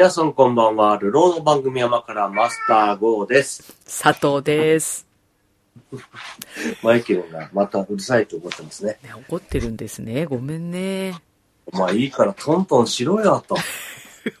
[0.00, 0.96] えー、皆さんこんばんは。
[0.96, 3.74] ルローの番組山からマスター GO です。
[3.84, 5.06] 佐藤です。
[6.82, 8.98] マイケルがまたうるさいと思ってますね。
[9.02, 10.24] ね、怒ってるんですね。
[10.24, 11.20] ごめんね。
[11.70, 13.58] まあいいからトントンしろよと。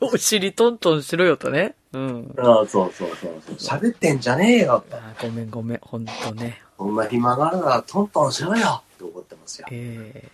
[0.00, 1.74] お尻トントンしろよとね。
[1.92, 2.34] うん。
[2.38, 3.78] ああそうそうそうそう。
[3.78, 4.96] 喋ってんじゃねえよと。
[4.96, 5.78] あごめんごめん。
[5.82, 6.62] ほんとね。
[6.78, 9.68] そんな暇があるならトントンしろよって思ってますよ。
[9.70, 10.26] え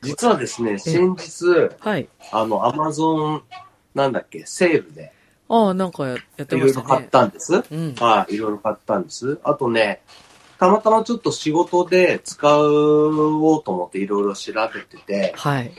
[0.00, 2.08] 実はですね、先日、ー、はい。
[2.32, 3.42] あの、アマゾン、
[3.94, 5.12] なんだっけ、セールで、
[5.48, 7.08] ああ、なんかややっていましたねろいろ買っ。
[7.08, 7.54] たんです。
[7.54, 7.94] うん。
[7.96, 9.38] はい、いろいろ買ったんです。
[9.44, 10.00] あとね、
[10.58, 15.72] たまたまちょっと仕事で使おうと思っていろいろ調べてて、はい。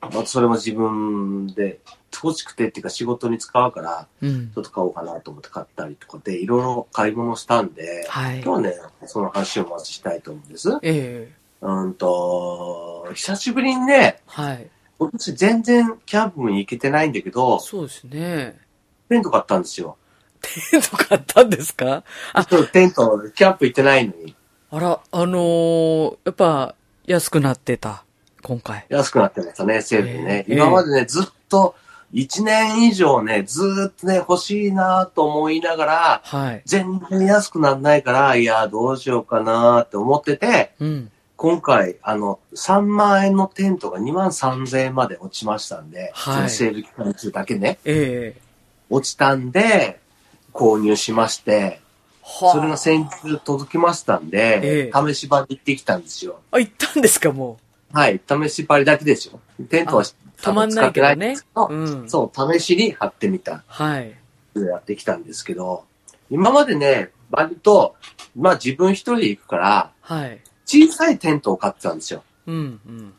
[0.00, 1.80] まあ、それも自分で
[2.22, 4.60] 欲しくてっていうか仕事に使うから、うんちょ。
[4.60, 8.36] っと買おうかなと思って買ったりとかで、いろいろ買い物したんで、はい。
[8.36, 8.74] 今日はね、
[9.06, 10.70] その話をまずしたいと思うんです。
[10.82, 14.68] ええうんと、久しぶりにね、はい。
[14.98, 18.58] 今年全然キャンプに行けてないんだけど、そうですね。
[19.08, 19.96] テント買ったんですよ。
[20.70, 22.04] テント買ったんですか？
[22.32, 24.34] あそうテント、キャンプ行ってないのに
[24.70, 26.74] あら、あのー、やっぱ、
[27.06, 28.04] 安くなってた。
[28.42, 28.86] 今回。
[28.88, 30.44] 安くなってましたね、セールでね。
[30.48, 31.74] ええ今までね、ずっと、
[32.12, 36.62] 1年以上ね、ずーっとね、欲しいなと思いながら、はい。
[36.64, 41.10] 全然安くならないから、いや、どうしようかなって思ってて、うん。
[41.36, 48.40] 今回、あの、3万円のテントが2万3000円まで落ちましたんで、はいそのセール期間中だけね、ええ
[48.90, 50.00] 落ちたんで、
[50.52, 51.80] 購入しまして、
[52.22, 56.40] はそれが先日届きましたんで、ええ試し張り行ってきたんですよ。
[56.52, 57.58] あ、行ったんですか、も
[57.92, 59.40] はい、試し張りだけですよ。
[59.68, 60.06] テントはう。
[60.40, 61.36] たまんないけどね。
[61.54, 62.10] 多うん。
[62.10, 63.64] そう、試しに貼ってみた。
[63.66, 64.14] はい。
[64.54, 65.84] やってきたんですけど、
[66.30, 67.96] 今までね、割と、
[68.36, 70.40] まあ自分一人で行くから、はい。
[70.74, 72.24] 小さいテントを買ってたんですよ。
[72.46, 73.14] うん、うん。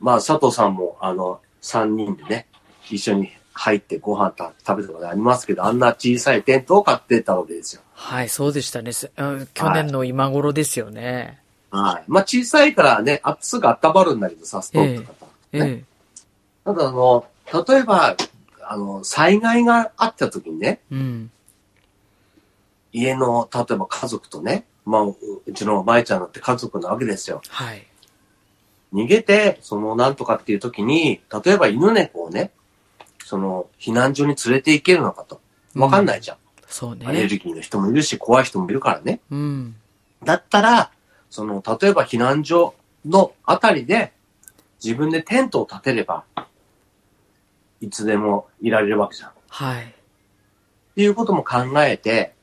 [0.00, 2.46] まあ佐藤さんも、あの、三人でね、
[2.90, 7.82] 一緒に入ってご飯た食べたことありますけど、あんな小さいテントを買ってたわけですよ。
[7.94, 8.92] はい、そうでしたね。
[8.92, 11.40] すうん去年の今頃ですよね。
[11.70, 12.04] はい。
[12.06, 15.26] まあ小さいからね、あすぐ温まるんだけどさ、ストーブとか。
[15.52, 15.84] えねえ。
[16.64, 17.26] ただあの、
[17.68, 18.16] 例えば、
[18.64, 21.30] あの、災害があった時にね、うん。
[22.92, 25.16] 家の、例えば家族とね、まあ、う
[25.46, 27.40] うちの舞ちゃんだって家族なわけですよ。
[27.48, 27.86] はい。
[28.92, 32.50] 逃げて、その、なんとかっていう時に、例えば犬猫をね、
[33.24, 35.40] その、避難所に連れて行けるのかと。
[35.74, 36.36] わかんないじゃん。
[36.66, 37.28] そうアレね。
[37.28, 39.20] ルギーの人もいるし、怖い人もいるからね。
[39.30, 39.76] うん。
[40.24, 40.90] だったら、
[41.30, 42.74] その、例えば避難所
[43.06, 44.12] のあたりで、
[44.82, 46.24] 自分でテントを建てれば、
[47.80, 49.30] いつでもいられるわけじゃん。
[49.30, 49.94] っはい。
[50.94, 52.34] ていうことも考えて、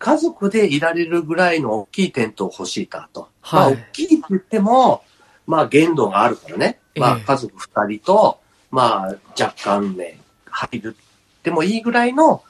[0.00, 3.28] 家族でいられるぐらいの大きいテントを欲しいかと。
[3.52, 5.04] まあ、はい大きいって言っても、
[5.46, 6.80] まあ、限度があるからね。
[6.96, 8.40] まあ、ええ家族二人と、
[8.70, 10.96] まあ、若干ね、入る。
[11.42, 12.42] でもいいぐらいの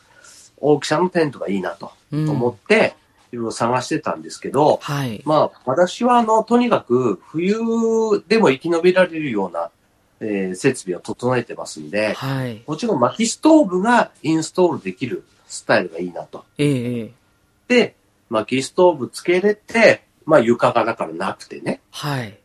[0.58, 2.30] 大きさのテントがいいなとうん。
[2.30, 2.94] 思って、
[3.32, 5.20] いろいろ探してたんですけど、はい。
[5.24, 7.56] まあ、私は、あの、とにかく、冬
[8.28, 9.70] でも生き延びられるような、
[10.20, 12.62] えー設備を整えてますんで、はい。
[12.66, 16.44] もちろん薪ストーブがインストールできるスタイルがいいなと。
[16.58, 17.12] ええ
[18.30, 21.80] 薪ストーブつけれて、まあ床がだからなくてね。
[21.90, 22.38] はい。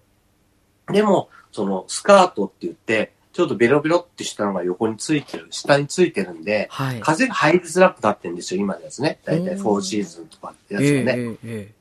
[0.92, 7.02] でも、そのスカートって言って、ちょっとベロベロってしたのが横についてる、下についてるんで、はい。
[7.02, 9.20] 風が入りづらくなってるんですよ、今のやつね。
[9.26, 11.22] だいたいうんフォーシーズンとかってやええつがね。
[11.22, 11.76] えええ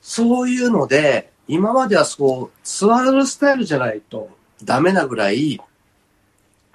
[0.00, 4.30] そういうので、今まではそう、座るスタイルじゃないと
[4.64, 5.60] ダメなぐらい、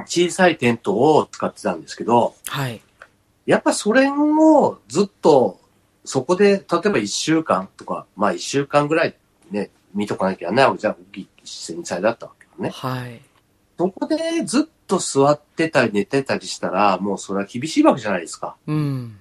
[0.06, 2.50] 小さいテントを使ってたんですけど、え。
[2.52, 2.82] はい。
[3.46, 5.60] やっぱそれをずっと、
[6.06, 9.16] そこで、例えば1週間とか、まあ1週間ぐらい
[9.52, 10.94] ね、見とかなきゃないわけじゃん。
[10.94, 12.70] 大きい震災だったわけどね。
[12.70, 13.22] はい。
[13.78, 18.56] そこでずっと座ってたり寝てたりしたら、もうそれは厳しいわけじゃないですか。
[18.68, 19.18] うん。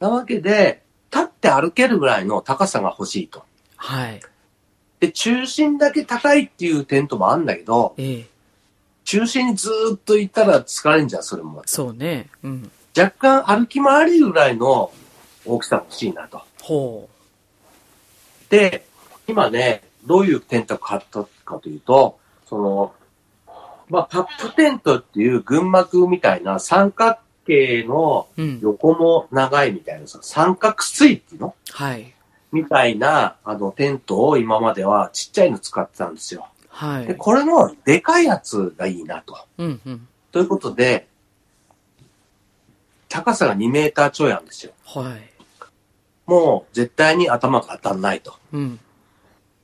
[0.00, 0.82] なわけで、
[1.12, 3.44] 立って歩けるぐらいの高さが欲しいと。
[3.76, 4.20] はい。
[5.00, 8.26] で、中心だけ高いっていうテントもあるんだけど、ええ。
[9.04, 11.62] 中心にずーっといたら疲れんじゃん、それも。
[11.66, 12.28] そうね。
[12.42, 12.70] うん。
[12.96, 14.92] 若干歩き回れるぐらいの
[15.44, 16.42] 大きさが欲しいなと。
[16.62, 17.08] ほ
[18.48, 18.86] で、
[19.26, 22.94] 今ね、どういうテントを買ったかというと、その、
[23.88, 28.42] まあ、パップテントっていう群幕みたいな三角形のう。
[28.42, 28.60] うん。
[28.60, 32.12] 横も長いみたいなさ、三角錐っていうのはい。
[32.52, 36.48] みたいな、あの、テントを今まではちっちゃいの使ってたんですよ。
[36.62, 37.16] で、はい。
[37.16, 39.38] これのでかいやつがいいなと。
[39.58, 40.08] うん、うん。
[40.32, 41.08] ということで、
[43.16, 44.72] 高さが2メーターちょいあるんですよ。
[44.84, 45.30] はい。
[46.26, 48.34] もう絶対に頭が当たんないと。
[48.52, 48.78] うん。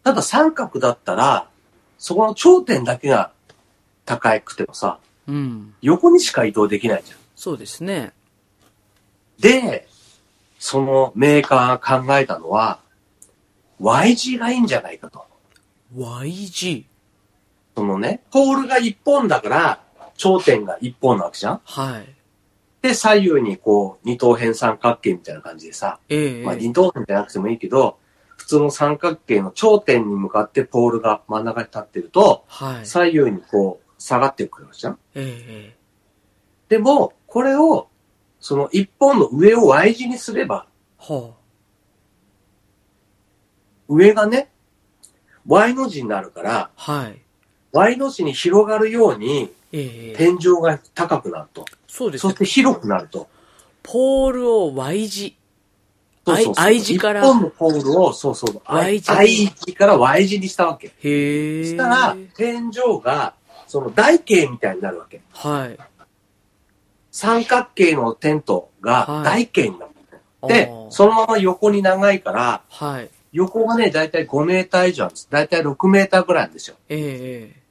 [0.02, 1.50] ただ三角だったら、
[1.98, 3.30] そこの頂点だけが
[4.06, 5.74] 高くてもさ、うん。
[5.82, 7.18] 横にしか移動できないじゃん。
[7.36, 8.14] そうですね。
[9.38, 9.86] で、
[10.58, 12.80] そのメーカーが考えたのは、
[13.80, 15.26] Y 字がいいんじゃないかと。
[15.94, 16.84] YG。
[17.76, 19.82] そのね、ポールが1本だから、
[20.16, 22.21] 頂点が1本なわけじゃんはい。
[22.82, 27.96] で、左右にこう、二等辺三角形みたいな感じでさ、ええまあ二等辺じゃなくてもいいけど、
[28.36, 32.86] 普通の三角形の頂点に向かってポールが真ん中に立ってると、はい。
[32.86, 35.76] 左右にこう、下がってくるじゃんええ
[36.68, 37.88] でも、これを、
[38.40, 40.66] その一本の上を Y 字にすれば、
[40.98, 41.34] は
[43.88, 44.50] 上がね、
[45.46, 46.92] Y の字になるから、あ。
[46.92, 47.22] はい。
[47.72, 51.64] Y の字に広がるように、ええ天井が高くなると。
[51.92, 52.38] そうですねそし。
[52.38, 53.28] て広くなると。
[53.82, 55.36] ポールを Y 字。
[56.24, 60.86] そうそうそう I 字から一本のポールを、そうそう、Y 字 I 字から Y 字にしたわけ。
[60.86, 61.64] へえ。
[61.64, 63.34] したら、天井が、
[63.66, 65.20] その台形みたいになるわけ。
[65.32, 65.78] はい。
[67.10, 69.92] 三角形のテントはいが台形になる。
[70.48, 73.10] であ、ーそのまま横に長いから、はい。
[73.32, 75.28] 横がね、だいたい5メーター以上あるんです。
[75.30, 76.76] だいたい6メーターぐらいなんですよ。
[76.88, 77.62] ええ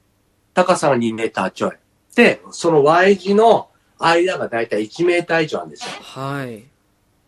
[0.54, 1.72] 高さが2メーターちょい。
[2.14, 3.70] で、その Y 字の
[4.04, 5.90] 間がだいたい1メーター以上あるんですよ。
[6.02, 6.64] はい。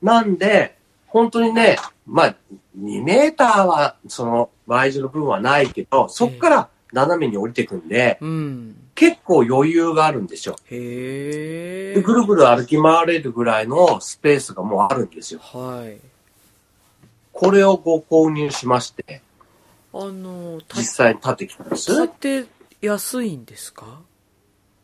[0.03, 0.77] なんで、
[1.07, 1.77] 本当にね、
[2.07, 2.37] まあ、
[2.79, 8.77] 2メーターは、その Y 字の部分はないけど、そっから斜めに降りてくんで、うん。
[8.95, 10.57] 結構余裕があるんですよ。
[10.71, 15.41] へぐるぐる歩き回れるぐらいのスペースがもうあるんですよ。
[15.41, 15.99] はい。
[17.33, 19.21] これをご購入しまして、
[19.93, 21.95] あの、た実際に立ってきたんです。
[21.97, 22.47] 買って
[22.81, 24.01] 安いんですか？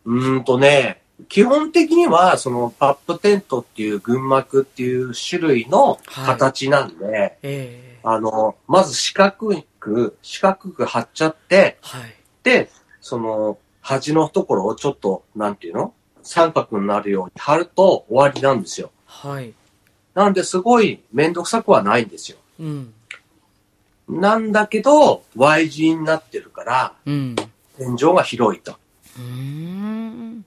[0.04, 12.14] うーんとね、基本的には、そのパップテントっていう群幕っていう種類の形なんで、ええあの、まず四角く、四角く貼っちゃって、はい。
[12.43, 12.70] で、
[13.00, 15.94] その、端のところをちょっと、なんていうの？
[16.22, 18.90] 三角になるように貼ると終わりなんですよ。
[19.06, 19.55] はい。
[20.14, 22.38] なんで、すごいめんどくさくはないんですよ。
[22.58, 22.94] うん。
[24.08, 27.37] なんだけど、Y 字になってるから、うん。
[27.78, 28.73] 天井が広いと。
[29.16, 30.44] うーん。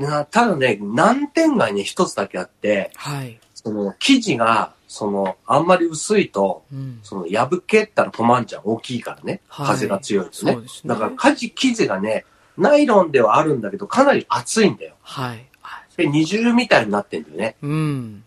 [0.00, 3.38] なただね、難点がね、一つだけあって、はい。
[3.54, 7.00] その、生地が、その、あんまり薄いと、うん。
[7.02, 8.62] その、破けたら困んじゃん。
[8.64, 9.40] 大きいからね。
[9.48, 10.52] はい風が強いとね。
[10.52, 12.24] そうですねだから、生地、生地がね、
[12.56, 14.94] ナイロンではあるんだけど、かなり厚いんだよ。
[15.02, 15.46] はい。
[15.62, 17.56] あで、二重みたいになってんだよね。
[17.62, 18.24] うん。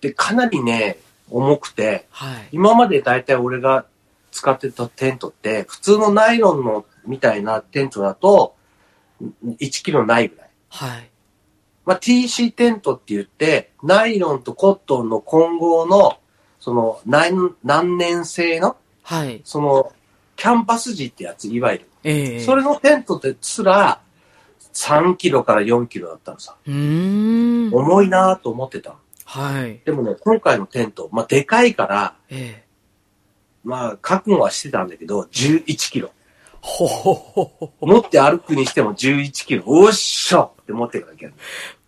[0.00, 0.98] で、かなりね、
[1.30, 2.48] 重くて、はい。
[2.52, 3.86] 今までだいたい俺が
[4.30, 8.53] 使ってたテントって、普通のナイロンのみたいなテントだと、
[9.44, 10.50] 1キロないぐらい。
[10.68, 11.10] はい。
[11.84, 16.18] まあ、TC テントって言って、ナイロンとコットンの混合の、
[16.58, 19.42] その、何、何年製の、はい。
[19.44, 19.92] その、
[20.36, 21.90] キャンパス地ってやつ、いわゆる。
[22.04, 24.00] ええそれのテントですら、
[24.72, 26.56] 3キロから4キロだったのさ。
[26.66, 27.74] うーん。
[27.74, 28.96] 重いなぁと思ってた。
[29.24, 29.80] はい。
[29.84, 32.64] でもね、今回のテント、まあ、でかいから、ええ
[33.64, 36.10] まあ、覚悟はしてたんだけど、11キロ。
[36.66, 37.86] ほほほほほ。
[37.86, 39.64] 持って歩くにしても11キロ。
[39.66, 41.28] おっしょって持っていかなきゃ。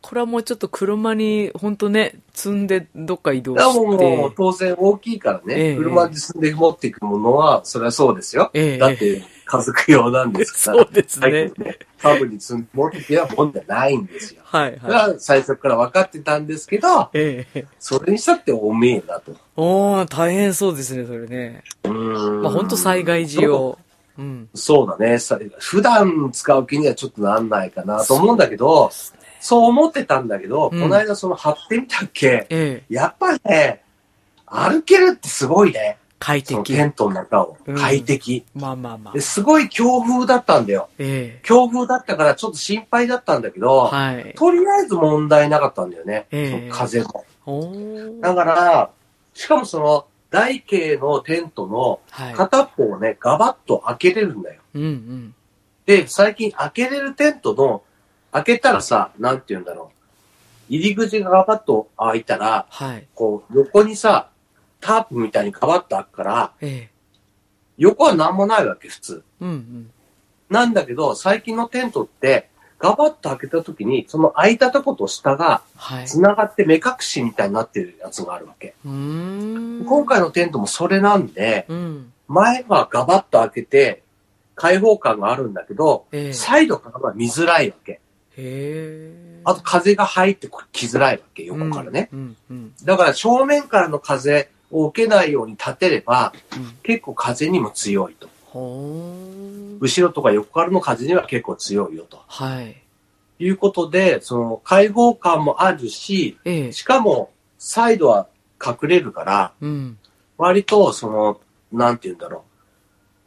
[0.03, 4.33] これはもうちょっと車に、ほんとね、積んでどっか移動だからもうして。
[4.37, 8.51] 当然大きいからね、ええ車で積んで持っていくものは、それはそうですよ。
[8.53, 10.85] ええだって、家族用なんですから。
[10.85, 11.53] そうですねはい
[11.99, 14.43] カーブに積んで持っていけば問題ないんですよ。
[14.45, 15.13] はいだかはい。
[15.15, 19.33] ら最初から分かってたんですけど、ええそれにしたっておめえだと。
[19.57, 21.65] おー、大変そうですね、それね。
[21.85, 21.93] うー
[22.41, 23.79] んまあほんと災害時用。
[24.19, 24.49] うん。
[24.55, 25.19] そうだね。
[25.19, 28.91] さ普段使う気にはちょっとなんないかなと思うんだけど、
[29.41, 33.83] そう思ってたんだけど、うんこの間その貼ってみたっけ、ええやっぱね、
[34.47, 35.99] 歩けるってすごいね。
[36.19, 36.73] 快適。
[36.75, 37.57] テントの中を。
[37.67, 38.45] うん快適。
[38.55, 39.21] まあまあまあで。
[39.21, 40.89] すごい強風だったんだよ。
[40.99, 44.35] え強風だったからちょっと心配だったんだけえど、はい。
[44.35, 46.27] とりあえず問題なかったんだよね。
[46.31, 47.25] ええ風も。
[48.21, 48.91] だから、
[49.35, 52.35] しかもその台形のテントのはい。
[52.35, 54.61] 片っぽをね、ガバッと開けれるんだよ。
[54.75, 55.35] うんうん。
[55.87, 57.83] で、最近開けれるテントの、
[58.33, 59.97] 開けたらさ、なんて言うんだろう。
[60.69, 63.07] 入り口がガバッと開いたら、はい。
[63.15, 64.31] こう、横にさ、
[64.81, 66.97] タープみたいにガバッと開くから、ええ
[67.79, 69.25] 横は何もないわけ、普通。
[69.41, 69.91] うんうん。
[70.49, 76.07] なんだけど、最近のテントって、ガバッと開けた時に、その開いたとこと下がはい。
[76.07, 78.75] 繋がって目隠しみたいになってるやつがあるわけ。
[78.85, 79.85] うーん。
[79.87, 82.13] 今回のテントもそれなんで、うん。
[82.29, 84.03] 前はガバッと開けて、
[84.55, 87.93] 開放感があるんだけど、ええサイドからは見づらいわけ。
[87.93, 88.01] へ
[88.37, 89.41] え。
[89.45, 92.09] あと風が入ってきづらいわけ、横からね。
[92.13, 92.73] うんうん。
[92.85, 96.77] だから正面からの風を受けないように立てれば、うん。
[96.83, 98.29] 結構風にも強いと。
[99.81, 102.23] 後ろとか横からの風には結構強いよと。
[102.27, 102.83] はい。
[103.39, 106.73] いうことで、その開放感もあるし、ええ。
[106.73, 108.29] しかもサイドは
[108.65, 109.99] 隠れるから、うん。
[110.39, 111.41] 割とその、
[111.73, 112.45] なんて言うんだろ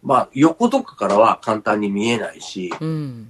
[0.03, 0.07] う。
[0.07, 3.27] まあ、横とかからは簡単に見えないし、うん。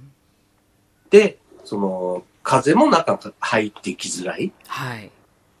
[1.10, 5.10] で、その、風も中に入ってきづらいはい。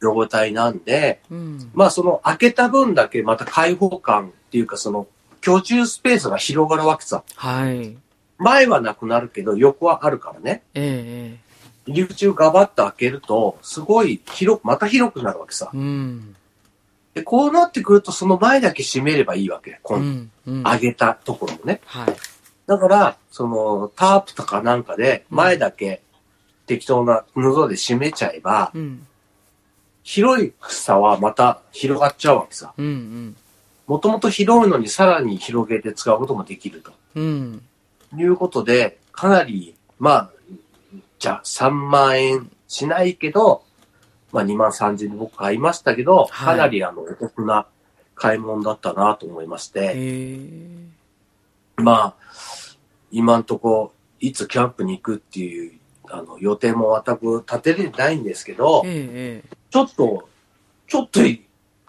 [0.00, 1.70] 状態なんで、うん。
[1.74, 5.06] まあその開けた分だけまた開放感っていうかその
[5.40, 7.22] 居住スペースが広がるわけさ。
[7.36, 7.96] はい。
[8.38, 10.62] 前はなくなるけど横はあるからね。
[10.74, 11.50] ええ。
[11.86, 15.70] 入り口をガバッと開けると、すごい広く、また広くなるわけさ。
[15.72, 16.36] うん。
[17.14, 19.80] で、こうなってくるとその前だけ閉めればいいわけ。
[19.82, 20.30] このうん。
[20.46, 20.62] うん。
[20.62, 21.80] 上げたところもね。
[21.86, 22.16] はい。
[22.66, 26.02] だから、そのタープとかなんかで前だけ
[26.66, 29.06] 適当な布で閉めちゃえば、うん。
[30.02, 32.72] 広いさはまた広がっちゃうわけさ。
[32.76, 32.86] うん。
[32.86, 33.36] うん。
[33.90, 36.92] もともと広いのにさらに広げて使うこともできると。
[37.16, 37.62] うん。
[38.16, 40.30] いうことで、かなり、まあ、
[41.18, 43.64] じゃあ3万円しないけど、
[44.30, 47.66] まあ2万3000円で僕買いましたけど、はいかなりあの、お得な
[48.14, 50.38] 買い物だったなと思いまして、え
[51.78, 51.82] え。
[51.82, 52.14] まあ、
[53.10, 59.56] 今んとこ、いつキャンプに行くっていう、あの、予定も全く立てれてないんですけど、ええ。
[59.68, 60.28] ちょっと、
[60.86, 61.44] ちょっとい、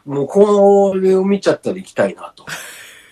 [0.05, 2.45] もうこれを見ちゃったら行きたいなと。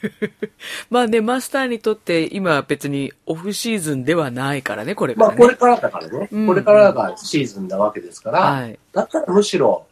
[0.90, 5.42] まあね、マスターにとって今は別にオフシーズンではないからね、これかまあらね。
[5.42, 8.80] これからだからね、うんこれからがシーズンなわけですから、はい。
[8.94, 9.86] だったらむしろ、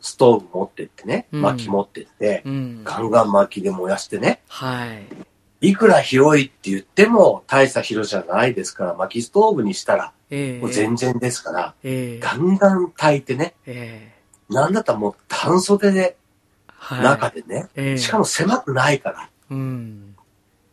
[0.00, 2.80] ストーブ持ってってね、うん薪持ってって、うん。
[2.84, 4.86] ガンガン薪で燃やしてね、は
[5.60, 5.68] い。
[5.68, 10.60] いくら広いって言っても大した広じゃないですから、薪ストーブにしたらええ。
[10.60, 12.20] もう全然ですから、ええ。
[12.20, 14.10] ガンガン炊いてね、え
[14.50, 14.52] え。
[14.52, 16.16] なんだったらもう半袖で、はい。
[16.90, 17.98] 中でね、ええ。
[17.98, 20.16] しかも狭くないから、うん。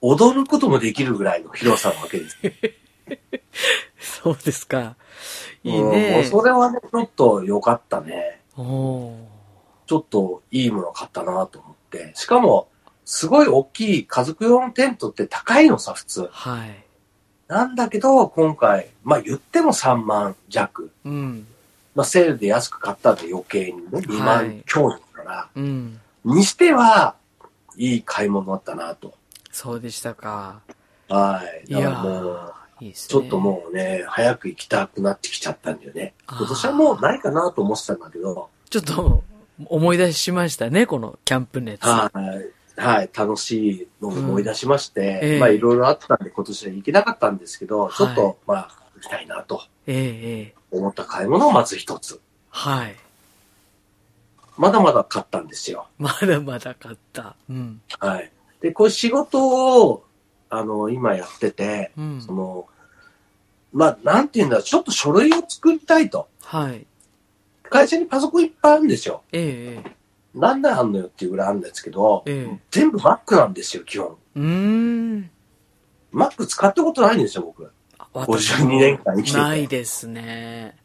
[0.01, 2.38] 踊ることもできるぐらいの広さなわけです。
[4.22, 4.96] そうですか。
[5.63, 6.28] いいね。
[6.30, 8.42] それはね、ちょっと良かったね。
[8.56, 12.12] ちょっといいもの買ったなと思って。
[12.16, 12.70] しかも、
[13.06, 16.30] すごい大きい家族用のテントって高いのさ、普通。
[16.32, 16.84] はい。
[17.48, 20.92] なんだけど、今回、まあ言っても3万弱。
[21.04, 21.48] うん。
[21.96, 25.50] まあセールで安く買ったんで余計にね、2はい万強ですから。
[25.56, 26.00] うん。
[26.26, 27.16] にしては、
[27.78, 29.14] いい買い物だったなと。
[29.52, 30.62] そうでしたか。
[31.08, 31.72] はい。
[31.72, 32.54] だいやからもう。
[32.94, 36.14] ちょっともうね、早く行きたくなってきちゃったんだよね。
[36.30, 39.24] 今年はもうないかなと思ってたんだけど、ちょっと
[39.66, 41.86] 思い出しましたね、このキャンプ熱。
[41.86, 42.10] は
[42.78, 42.82] い。
[42.82, 43.10] はい。
[43.14, 52.22] 楽しいのを思い出しまして、うんええまあいろいろあったんで今年は行けなかったんですけど、ちょっと、はいまあ行きたいなとえ思った買い物をまず一つ。
[52.50, 52.96] はい。
[54.60, 55.88] まだまだ買ったんですよ。
[55.98, 57.38] まだまだ買った。
[57.50, 57.82] うん。
[57.98, 58.30] はい。
[58.60, 60.04] で、こう仕事を、
[60.50, 62.34] あの、今やってて、うんそ。
[62.34, 62.68] の、
[63.72, 66.28] まあ、なんていうんだ、ちょっと書類を作りたいと。
[66.44, 66.86] はい。
[67.70, 69.24] 会社にパソコンいっぱいあるんですよ。
[69.32, 69.96] えええ
[70.36, 74.18] 何台あんのよっていうぐらいあるんですけど、ええ全部 Mac なんですよ、基本。
[74.36, 75.32] えうーん。
[76.13, 77.72] Mac 使ったことないんですよ、僕。
[78.12, 80.75] 私も52年間生きててないですね。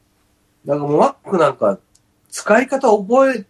[0.65, 1.81] だからもう Mac なんか、
[2.31, 3.47] 使い方覚えて、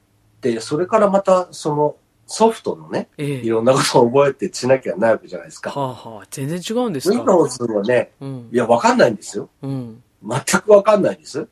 [0.60, 1.96] それからまた、その、
[2.26, 5.70] ソフトのね、ええいろんなことを覚えてしなきゃないわけじゃないですか。
[5.70, 8.56] はあはあ、全然違うんですか？Windows はね、うんい。
[8.56, 9.50] や、わかんないんですよ。
[9.62, 10.02] うん。
[10.26, 11.46] 全くわかんないです。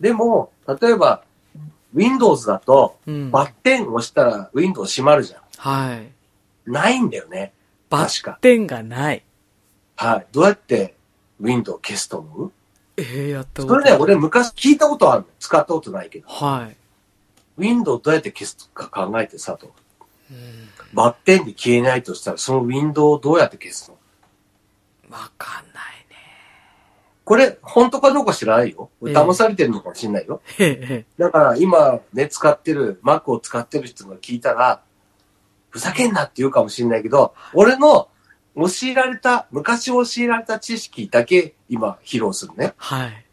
[0.00, 1.22] でも、例えば、
[1.94, 3.30] Windows だと、うん。
[3.30, 6.70] バッテン押したら Windows 閉まるじゃはい。
[6.70, 6.72] ん。
[6.72, 7.52] ないんだよね。
[7.90, 9.22] バ確かッテンがない。
[9.96, 10.26] はい。
[10.32, 10.94] どうやって
[11.40, 12.52] Windows 消すと思う？
[12.96, 15.28] ええやったことそれね、俺昔聞いたことあるの。
[15.38, 16.28] 使ったことないけど。
[16.28, 16.76] はい。
[17.56, 19.74] Windows どうやって消すか考えてさと。
[20.30, 20.68] うん。
[20.92, 23.96] バッテンで消えないとしたら、そのウィンドウをどうやって消すの？
[25.10, 26.16] わかんないね。
[27.24, 28.90] これ、本当かどうか知らないよ。
[29.04, 30.40] ええ騙されてるのかもしれないよ。
[30.58, 31.04] へえ。
[31.18, 34.82] だから今ね、使ってる、Mac を使ってる人が聞いたら、
[35.70, 38.08] ふざけんなって言うかもしれないけど、俺の
[38.56, 42.74] 教えられた、昔教えられた知識だけ今披露するね。
[42.78, 43.26] はい。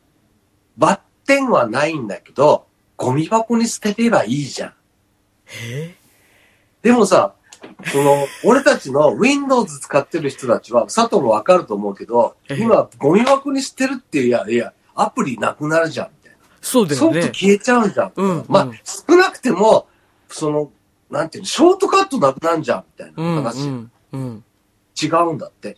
[0.77, 2.67] バッテンはないんだけど、
[3.03, 4.73] ゴミ箱に捨てればいいじゃん。
[5.65, 5.95] え？
[6.81, 7.33] でもさ、
[7.91, 16.37] その、 俺たちの Windows 使ってる人たちは、佐藤もわかると思うけど、ええ今、ゴミ箱に捨てるって、いや、いや、アプリなくなるじゃん、みたいな。
[16.61, 17.31] そうだソフトよね。
[17.33, 18.11] 消えちゃうじゃん。
[18.15, 19.87] うんまあうん、少なくても、
[20.29, 20.71] その、
[21.09, 23.43] なんていうの、ショートカットなくなるじゃん、みたいなうん。
[23.43, 23.67] 話。
[23.67, 23.91] うん。
[24.13, 24.43] うん。
[25.01, 25.77] 違うんだって。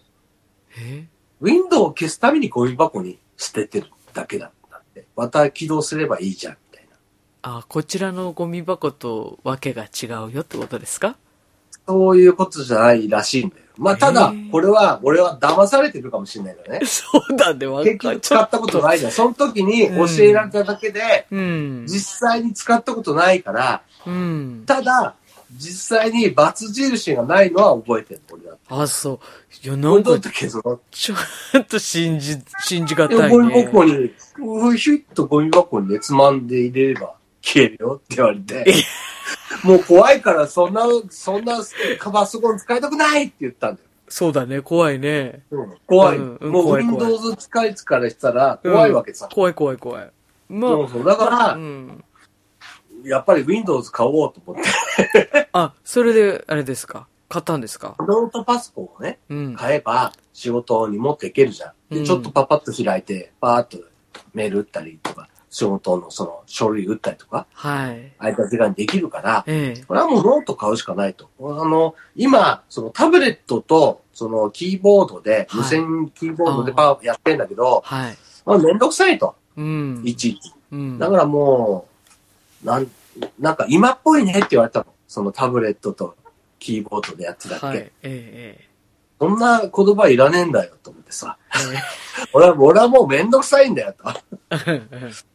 [0.77, 1.07] え？
[1.41, 5.05] ウィンドウを消すためにゴミ箱に捨ててるだけだったって。
[5.15, 6.57] また起動すればいいじゃん。
[7.47, 11.15] あ、こちらのゴミ箱とわけが違うよってことですか？
[11.87, 13.61] そういうことじゃないらしいんだよ。
[13.77, 16.85] まあ、ただこれは、俺は騙されてるかもしれないからね。
[16.87, 19.11] そうだね、わ結か局使ったことないじゃん。
[19.11, 21.85] その時に教えられただけで、うん。
[21.87, 24.63] 実際に使ったことないから、うん。
[24.65, 25.13] ただ、
[25.55, 28.59] 実際に罰印がないのは覚えてる、俺だって。
[28.69, 29.19] あ、そう。
[29.63, 31.15] いや、な俺だっけど、ちょ
[31.59, 33.65] っと信じ、信じがたいゴミね。
[33.65, 37.13] 箱に、うひゅっとゴミ箱にね、つまんで入れれば
[37.45, 38.65] 消えるよって言われて、
[39.63, 41.57] もう怖いから、そんな、そんな
[42.11, 43.87] パソコン使いたくないって言ったんだよ。
[44.07, 45.43] そうだね、怖いね。
[45.87, 46.17] 怖い。
[46.17, 49.29] うんうんもう怖い怖い Windows 使いつからしたら怖いわけさ。
[49.31, 50.11] 怖い怖い怖い。
[50.49, 51.03] まそうそう。
[51.03, 52.03] だから、あ、うん。
[53.03, 55.49] やっぱり Windows 買おうと思って。
[55.53, 57.07] あ、それで、あれですか？
[57.29, 57.95] 買ったんですか？
[57.99, 59.55] ノートパソコンをね、うん。
[59.55, 61.73] 買えば仕事に持っていけるじゃん。
[61.93, 63.79] で、うんちょっとパパッと開いて、パーッと
[64.33, 68.11] メール打ったりとか、仕事のその書類打ったりとか、はい。
[68.19, 69.83] 空いた時間にできるから、ええ。
[69.85, 71.29] これはもうノート買うしかないと。
[71.39, 78.17] あの、今、そのタブレットと、そのキーボードで、はい無線キーボードでパワーやってんだけど、はい。
[78.45, 79.33] まあ、めんどくさいと。
[79.55, 80.01] うん。
[80.03, 80.51] いちいち。
[80.73, 80.99] うん。
[80.99, 81.87] だからも
[82.61, 82.91] う、なん、
[83.39, 84.87] なんか今っぽいねって言われたの。
[85.07, 86.17] そのタブレットと
[86.59, 87.65] キーボードでやってたっけ。
[87.65, 87.77] はい。
[87.77, 88.67] ええ、
[89.29, 91.37] そんな言葉いらねえんだよと思ってさ。
[91.53, 91.77] え
[92.33, 94.13] 俺は、俺はもうめんどくさいんだよと。
[94.67, 94.81] え。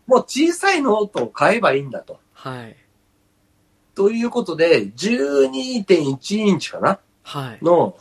[0.07, 2.21] もう小さいノートを買えばいいんだと。
[2.33, 2.77] はい。
[3.95, 6.99] ということで、12.1インチかな？
[7.25, 7.59] はい。
[7.65, 7.97] の、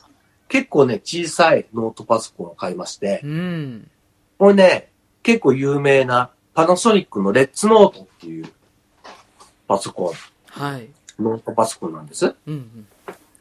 [0.47, 3.89] 結構ね、小さいノートパソコンを買いましてう、ん。
[4.37, 4.91] これね、
[5.23, 8.45] 結構有名なパナソニックのレッツノートっていう
[9.67, 10.13] パソコ
[10.47, 10.83] はい。
[10.83, 12.35] ン、ノートパソコンなんです。
[12.45, 12.87] うん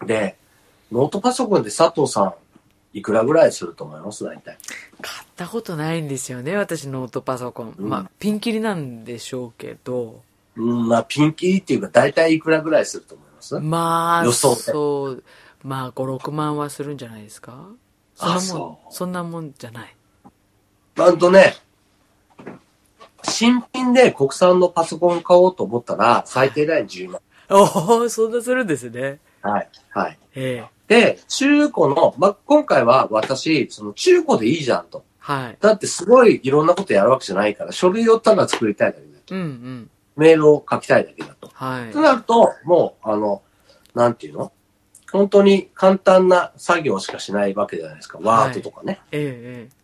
[0.01, 0.07] うん。
[0.07, 0.38] で、
[0.93, 2.35] ノートパソコンで佐藤さん、
[2.95, 4.25] いくらぐらいすると思います？
[4.25, 4.57] 大体。
[5.03, 7.75] 買ったことないんですよね、私ノートパソコン。
[7.79, 10.23] うんまあ、ピンキリなんでしょうけど。
[10.57, 13.59] うん、まあ、ピンキリっていうか、大体いくらぐらいすると思います？
[13.61, 15.23] まあ、予想でそう、
[15.63, 17.67] まあ、5、6万はするんじゃないですか？
[18.17, 19.95] そんなもん、あそそんなもんじゃない。
[20.97, 21.55] なんとね、
[23.23, 27.21] 新品で国産のパソコン買おうと思ったら、最低ライン10万。
[27.51, 29.21] おお、そんなするんですね。
[29.43, 29.69] はい。
[29.91, 30.19] はい。
[30.35, 35.05] ええで、中古の、まあ、今回は私、その中古でいいじゃんと。
[35.19, 35.59] はい。
[35.61, 39.35] だってすごいいろんなことやるわけじゃないから、書類をただ作りたいだけだと。
[39.35, 39.91] うんうん。
[40.17, 41.51] メールを書きたいだけだと。
[41.53, 42.01] はいと。
[42.01, 43.43] なると、もう、あの、
[43.95, 44.53] なんていうの？
[45.13, 48.19] 本当に簡単な作業しかしないわけじゃないですか。
[48.21, 49.01] ワードとかね。
[49.13, 49.79] ええええ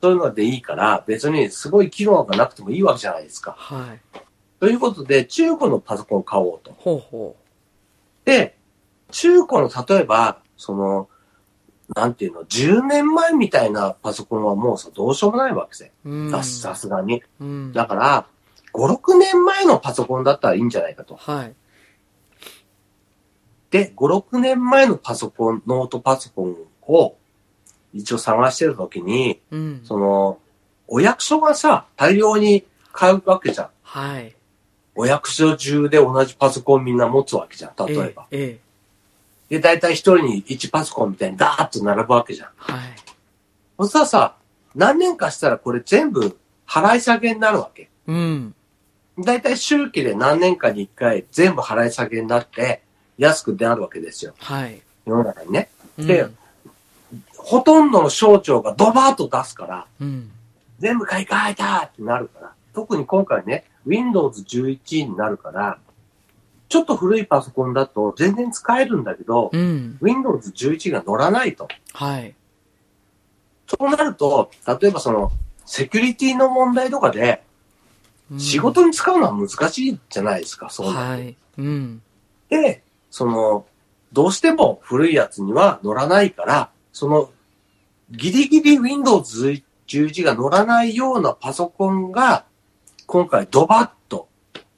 [0.00, 3.56] そういうのでいいから、別にすごい機能がなくてもいいわけじゃないですか。
[3.58, 4.18] はい。
[4.60, 6.72] ということで、中古のパソコンを買おうと。
[6.76, 7.36] ほうほ
[8.26, 8.58] で、
[9.14, 11.08] 中古の、例えば、その、
[11.94, 15.92] なんていうの、10年前みたいなパソコンはもうさ、どうしようもないわけで。
[16.42, 17.22] さすがに。
[17.40, 17.72] うん。
[17.72, 18.26] だから、
[18.72, 21.14] 5、6年前のパソコンだったらいいんじゃないかと。
[21.14, 21.54] はい。
[23.70, 27.16] で、5、6年前のパソコン、ノートパソコンを
[27.92, 29.80] 一応探してるときに、うん。
[29.84, 30.38] その、
[30.88, 33.68] お役所がさ、大量に買うわけじゃん。
[33.82, 34.34] はい。
[34.96, 37.86] お役所中で同じパソコンみんな持つわけじゃん。
[37.86, 38.26] 例えば。
[38.32, 38.42] ええ。
[38.42, 38.64] ええ。
[39.54, 42.48] で、大体一人に1パソコンみたいにダーッと並ぶわけじゃん。
[42.56, 42.96] はい。
[43.78, 44.36] そしたらさ、
[44.74, 46.36] 何年かしたらこれ全部
[46.66, 47.88] 払い下げになるわけ。
[48.08, 48.54] うん。
[49.16, 52.82] 大体周期で何年かに一回全部払い下げになって
[53.16, 54.34] 安くなるわけですよ。
[54.38, 54.82] はい。
[55.06, 55.68] 世の中にね。
[55.98, 56.26] うんで、
[57.36, 60.32] ほとんどの省庁がドバーッと出すから、うん。
[60.80, 62.52] 全部買い替えたってなるから。
[62.74, 65.78] 特に今回ね、Windows 11になるから、
[66.74, 69.96] ちょっと古いパソコンだと全然使えるんだけど、うん。
[70.00, 71.68] Windows 11が乗らないと。
[71.92, 72.34] はい。
[73.68, 75.30] そうなると、例えばその、
[75.64, 77.44] セキュリティの問題とかで、
[78.28, 81.36] うん仕事に使うのは難しいじゃないですか、そうなはい。
[81.58, 82.02] うん。
[82.48, 83.66] で、その、
[84.12, 87.30] どうしても古いやつには乗らないから、その、
[88.10, 92.46] ギリギリ Windows 11が乗らないようなパソコンが、
[93.06, 93.93] 今回ドバッと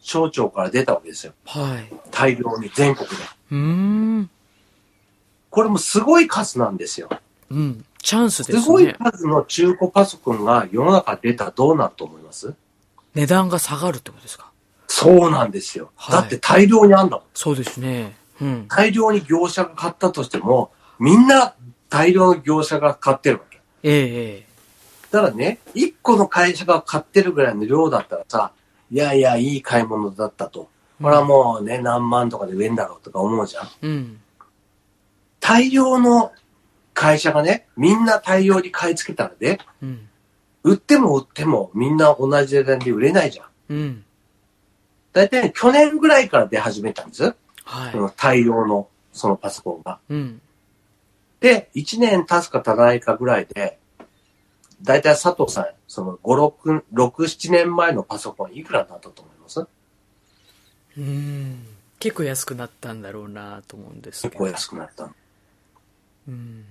[0.06, 1.32] 省庁から出たわけですよ。
[1.44, 1.92] はい。
[2.12, 3.16] 大量に全国で。
[3.50, 4.30] うーん。
[5.50, 7.08] これもすごい数なんですよ。
[7.50, 7.84] うん。
[8.00, 8.94] チャンスですすごいね。
[9.00, 12.54] 数の中古パソコンが世の中に出たらどうなると思います？
[13.16, 14.52] 値段が下がるってことですか？
[14.86, 15.90] そうなんですよ。
[15.96, 17.24] はいだって大量にあんだもん。
[17.34, 18.14] そうですね。
[18.40, 18.66] うん。
[18.68, 21.54] 大量に業者が買ったとしても、みんな
[21.90, 23.58] 大量の業者が買ってるわけ。
[23.82, 24.46] ええええ。
[25.10, 28.52] だからね、一個の会社が買ってるぐらいの量だったらさ、
[28.90, 30.68] いやいや、いい買い物だったと。
[31.02, 33.68] これはもうね、何万とかで売れんだろうとか思うじゃん。
[33.82, 34.20] うん。
[35.40, 36.32] 大量の
[36.94, 40.08] 会社がね、みんな大量に買い付けたらね、うん。
[40.64, 43.46] 売っても売ってもみんな同じ値段で売れないじゃん。
[43.68, 44.04] うん。
[45.12, 47.34] だいたい去年ぐらいから出始めたんです。
[47.64, 47.98] はいこ。
[47.98, 49.98] の大量のそのパソコンが。
[50.08, 50.40] うん。
[51.40, 53.78] で、1年経つか経たないかぐらいで、
[54.82, 59.66] だいたい佐藤さん、その5、6、6、7年前のパソコンいくらになったと思います？
[60.98, 61.66] うん。
[61.98, 64.32] 結構安くなったんだろうなと思うんですけど。
[64.32, 65.14] 結構安くなったの。
[66.28, 66.64] うん。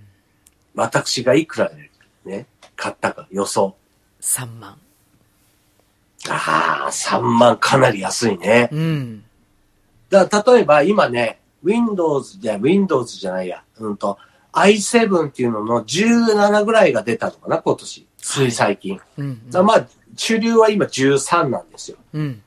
[0.76, 1.89] 私がいくらで
[2.26, 3.76] ね、買ったか予想。
[4.22, 4.78] 3万。
[6.30, 8.70] ああ、3万かなり安いね。
[8.72, 9.24] うん。
[10.10, 14.20] だ例えば今ね、Windows じゃ、Windows じゃないや、うんと、
[14.56, 18.08] i7 っていうのの17ぐらいが出たのかな、今年。
[18.18, 19.00] つい最近。
[19.18, 19.46] うん。
[19.48, 21.98] だからまあ、主流は今13なんですよ。
[22.13, 22.41] うん。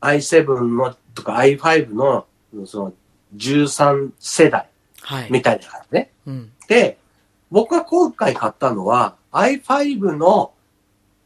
[0.00, 2.26] i7 のとか i5 の、
[2.66, 2.92] その
[3.36, 4.68] 13世代
[5.00, 5.28] はい。
[5.30, 6.12] みたいだからね。
[6.26, 6.52] うん。
[6.68, 6.98] で、
[7.50, 10.52] 僕が今回買ったのは i5 の、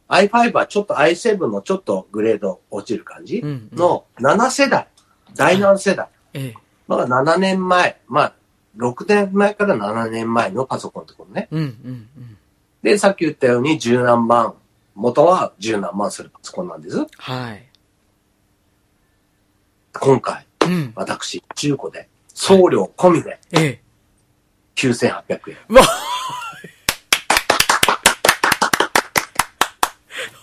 [0.08, 3.68] i5 はちょっと i7 のちょっとグレード落ちる感じうん。
[3.72, 4.88] の7世代、
[5.34, 6.08] 第7世代？
[6.34, 6.54] ええ。
[6.87, 8.34] まだ7年前、まあ、
[8.78, 11.48] 6年前から7年前のパソコンってことね。
[11.50, 11.60] うん。
[11.60, 12.08] うん。
[12.16, 12.38] うん。
[12.82, 14.54] で、さっき言ったように十何万、
[14.94, 17.04] 元は十何万するパソコンなんです。
[17.18, 17.66] はい。
[19.92, 20.92] 今回、うん。
[20.94, 23.80] 私、中古で、送料込みでええ。
[24.76, 25.56] 9800円。
[25.76, 25.82] わ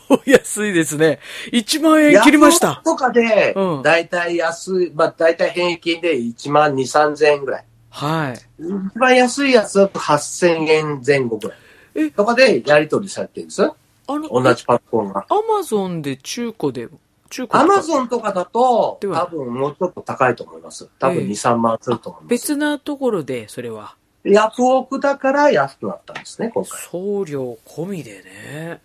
[0.09, 1.19] お安いですね。
[1.51, 7.65] 1万円切りましたとかでうん、だいたい安い、まあ、だいたい平均で1万2、3000円ぐらい。
[7.95, 8.33] はい。
[8.59, 11.57] 一番安いやつだと8000円前後ぐらい。
[11.95, 12.11] え？
[12.11, 13.63] とかでやり取りされてるんです。
[13.63, 13.73] あ
[14.07, 15.25] の、同じパソコンが。
[15.29, 16.89] アマゾンで中古で、
[17.29, 20.89] 中古アマンゾンとかだと、多分もうちょっと高いと思います。
[20.99, 22.29] 多分ええ2、3万すると思います。
[22.29, 23.95] 別なところで、それは。
[24.25, 26.79] ヤフオクだから安くなったんですね、今回。
[26.91, 28.81] 送料込みでね。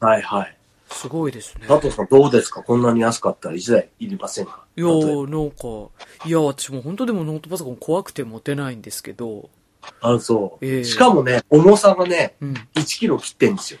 [0.00, 0.56] はいはい。
[0.90, 1.66] すごいですね。
[1.68, 2.62] 佐藤さんどうですか？
[2.62, 4.64] こんなに安かったら1台いりませんか？
[4.78, 5.90] いやー、なんか、
[6.24, 9.50] いや、私も本当でもノートパソコン怖くて持てないんですけど、
[10.00, 10.64] あ、そう。
[10.64, 12.54] ええしかもね、重さがね、うん。
[12.74, 13.80] 1キロ切ってんですよ。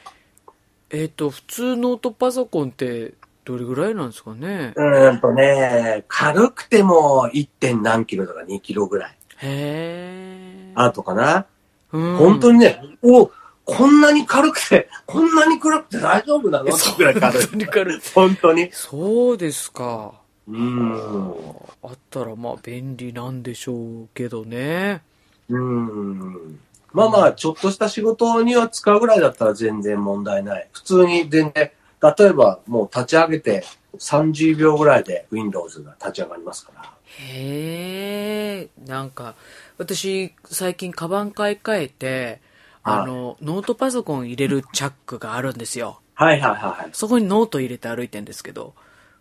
[0.90, 4.72] えっ、と、普通ノートパソコンってどれぐらいなんですかね？
[4.74, 7.48] うーんとね、軽くても 1.
[7.60, 9.18] 点何キロとか2キロぐらい。
[9.38, 10.80] へー。
[10.80, 11.46] あとかな。
[11.92, 13.30] うん、本当にね、お、
[13.64, 16.70] こんなに軽くて、こんなに軽くて大丈夫なの？
[16.96, 17.42] ぐらい軽い。
[17.42, 18.00] 本当に軽い。
[18.14, 18.70] 本当に。
[18.72, 20.17] そうですか。
[20.48, 21.34] うーん。
[21.82, 25.02] あったらまあ便利なんでしょうけどね。
[25.48, 26.60] うーん。
[26.92, 30.68] まあまあ、ちょっとした仕事には使うぐらいだったら全然問題ない。
[30.72, 33.64] 普通に全然、例えばもう立ち上げて
[33.98, 36.92] 30秒ぐらいで Windows が立ち上がりますから。
[37.18, 39.34] へえ、なんか、
[39.76, 42.40] 私、最近カバン買い替えて、
[42.82, 46.00] あの、ノートパソコン入れるチャックがあるんですよ。
[46.14, 46.90] はいはいはいはい。
[46.92, 48.74] そこにノート入れて歩いてんですけど、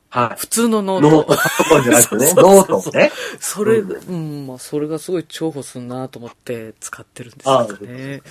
[0.10, 0.39] はい。
[0.39, 1.10] 普通のノート。
[1.10, 3.12] ノート、パソコンじゃなくてね、ノートね。
[3.39, 8.22] それ、ううん、まあ、それがすごい重宝するなと思って使ってるんですよね。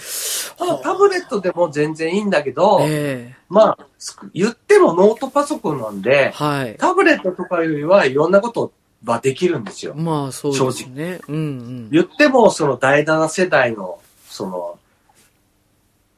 [0.58, 3.86] ただタブレットでも全然いいんだけど、えまあ、
[4.32, 6.76] 言ってもノートパソコンなんえで、はい。
[6.78, 8.72] タブレットとかよりはいろんなこと
[9.04, 9.94] はできるんですよ。
[9.94, 11.20] まあ、そうですね。
[11.28, 11.90] うんうん。
[11.90, 14.78] 言っても、その第7世代の、その、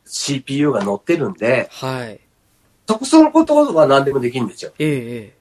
[0.07, 2.21] CPU が乗ってるんで、はい。
[2.89, 4.73] そこそのことは何でもできるんですよ。
[4.79, 5.38] ええええ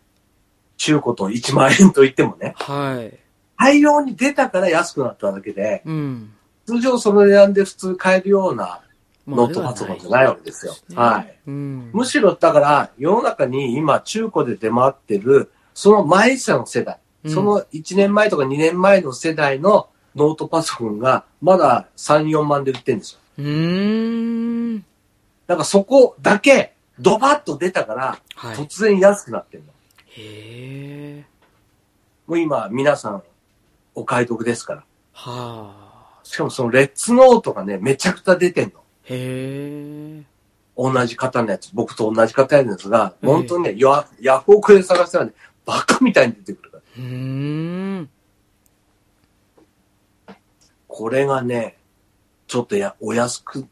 [0.77, 2.53] 中古と1万円と言ってもね。
[2.57, 3.17] はい。
[3.59, 6.33] 大量に出たから安くなっただけで、うん。
[6.65, 8.81] 通常その値段で普通買えるような
[9.25, 10.75] まあノートパソコンじゃないわけですよ。
[10.95, 11.39] はい。。
[11.47, 11.89] うん。
[11.93, 23.19] むしろだから世の中に今中古で出回ってるその前者の世代、うんその1年前とか2年前の世代のノートパソコンがまだ3、4万で売ってるんですよ。
[23.39, 24.85] うーん。
[25.45, 28.55] だからそこだけドバッと出たからはい。
[28.55, 29.73] 突然安くなってるの。
[30.17, 31.25] へえ。
[32.25, 33.23] もう今皆さん
[33.95, 34.83] お買い得ですから。
[35.13, 36.19] はあ。
[36.23, 38.79] しかもそのレッツノートがね、めちゃくちゃ出てんの。
[39.03, 40.23] へえ。
[40.75, 45.33] 同じ方のやつ、僕と同じ方のやつが、ええ本当にね、ヤヤフオクで探したらね、
[45.65, 46.83] バカみたいに出てくるから。
[46.97, 48.09] うーん。
[50.87, 51.77] これがね、
[52.47, 53.65] ちょっとや、お安く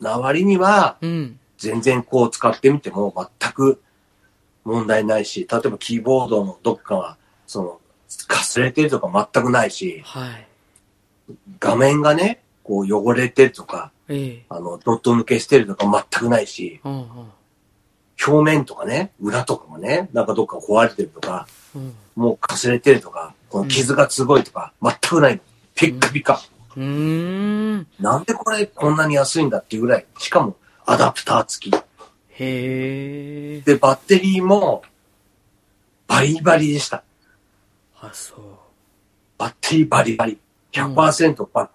[0.00, 1.38] な割には、うん。
[1.58, 3.82] 全然こう使ってみても全く
[4.64, 7.80] 問題ないし、例えばキーボードのどっかは、その、
[8.26, 10.46] かすれてるとか全くないし、はい。
[11.58, 14.44] 画面がね、こう汚れてるとか、ええ。
[14.48, 17.06] あの、ドット抜けしてるとか全くないし、うん
[18.22, 21.82] 表面とかね、裏とかがね、なんかどっか壊れてるとか、うん。
[21.82, 21.94] うん。
[22.16, 25.40] もうかすれてるとか、この傷がすごいとか、全くないの。
[25.74, 26.42] ピッカピカ。
[26.76, 27.86] うーん。
[27.98, 30.06] なんでこれこんなに安いんだっていうぐらい。
[30.18, 31.74] しかも、アダプター付き。
[32.40, 33.60] へえ。
[33.60, 34.82] で、バッテリーも、
[36.08, 37.04] バリバリでした。
[38.00, 38.40] あ、そう。
[39.36, 40.38] バッテリーバリバリ。
[40.72, 41.70] 100%ば、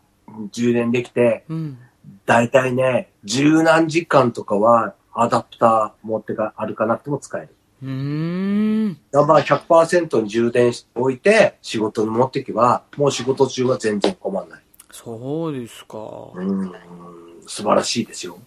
[0.51, 1.77] 充電できて、うん。
[2.25, 7.49] だいたいね、十何時間とかはアダプター持ってか歩かなくても使える。
[7.83, 8.93] うーん。
[8.93, 14.61] だからまあ100%に充電しておいて仕事に持っていけば、もう仕事中は全然困らない。
[14.91, 15.97] そうですか。
[16.33, 16.71] うん、
[17.45, 18.39] 素晴らしいですよ。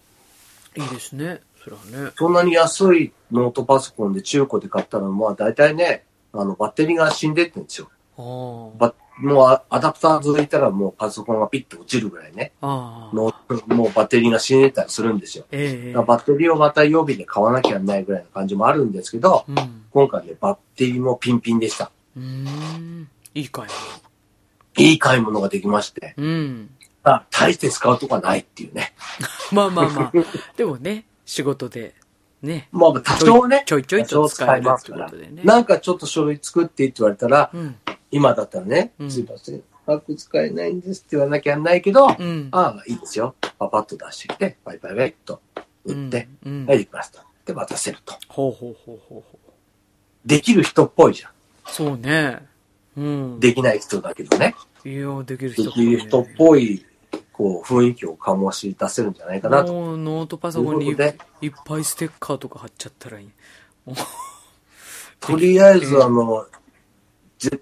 [0.75, 1.41] いいですね。
[1.63, 2.11] そね。
[2.17, 7.89] そんなに安いノートパソコンで中古で買ったら、まあ大体ね、あの、バッテリーが死んでってんですよ。
[8.77, 12.53] バもうアアダプターずいたらもうパソコンがピッと落ちるぐらいね。
[12.61, 13.33] の
[13.67, 15.45] もうバッテリーが死んでたりするんですよ。
[15.51, 19.85] ええだからバッテリーをまた予備で買わなきゃいけないぐらいの感じもあるんですけど、うん。
[19.91, 21.91] 今回ね、バッテリーもピンピンでした。
[22.15, 23.09] うーん。
[23.35, 23.65] いいか
[24.77, 26.69] いいい買い物ができまして、うん。
[27.03, 28.93] あ、大して使うとこはないっていうね。
[29.51, 30.13] まあまあまあ。
[30.55, 31.93] でもね、仕事で、
[32.41, 32.67] ね。
[32.71, 35.43] まあ多少ね、ちょいちょいと使えるってことでね。
[35.43, 37.75] なんかちょっと書類作ってって言われたら、うん。
[38.09, 42.49] 今だったらね、うんすいません、パック使えないんですって言わなきゃないけど、うん。
[42.51, 43.35] ああ、いいですよ。
[43.59, 45.39] パパッと出してきて、バイバイバイと
[45.85, 46.65] 打って、うん。
[46.65, 47.23] はい、できました。
[47.45, 48.15] で、渡せると。
[48.27, 49.49] ほうほうほうほうほう。
[50.25, 51.31] できる人っぽいじゃん。
[51.67, 52.39] そうね。
[52.97, 53.39] うん。
[53.39, 54.55] できない人だけどね。
[54.83, 56.83] いや、できる人できる人っぽい、
[57.39, 59.71] こう、雰囲気を醸し出せるんじゃないかなと。
[59.71, 63.29] もうノートパソコンにいっぱいステッカーとか貼っちゃったらいい。
[65.21, 66.45] とりあえず、あの、
[67.37, 67.61] ぜ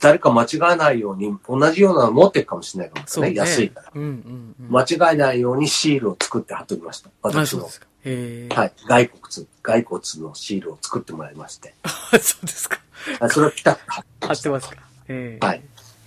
[0.00, 3.30] 誰か間違えないように、同じようなの持ってるかもしれないからね。
[3.30, 3.34] ね。
[3.36, 3.90] 安いから。
[3.94, 4.70] うんうんうん。
[4.70, 7.08] 間違えないようにシールを作って貼っておきました。
[7.08, 7.62] あ、私の。
[7.62, 8.72] はい。
[8.86, 11.72] 骸骨、骸骨のシールを作ってもらいまして。
[12.20, 12.78] そうですか。
[13.18, 14.76] あそれをピタッと貼って貼ってますか。
[15.08, 15.46] ええ。
[15.46, 15.62] はい。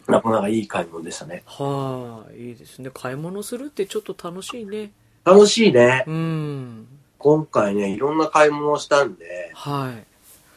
[0.07, 1.43] なかなかいい買い物でしたね。
[1.45, 2.91] はあ、いいですね。
[2.93, 4.91] 買い物するってちょっと楽しいね。
[5.23, 6.03] 楽しいね。
[6.07, 6.87] うん。
[7.17, 10.03] 今回ね、いろんな買い物をしたんで、はい。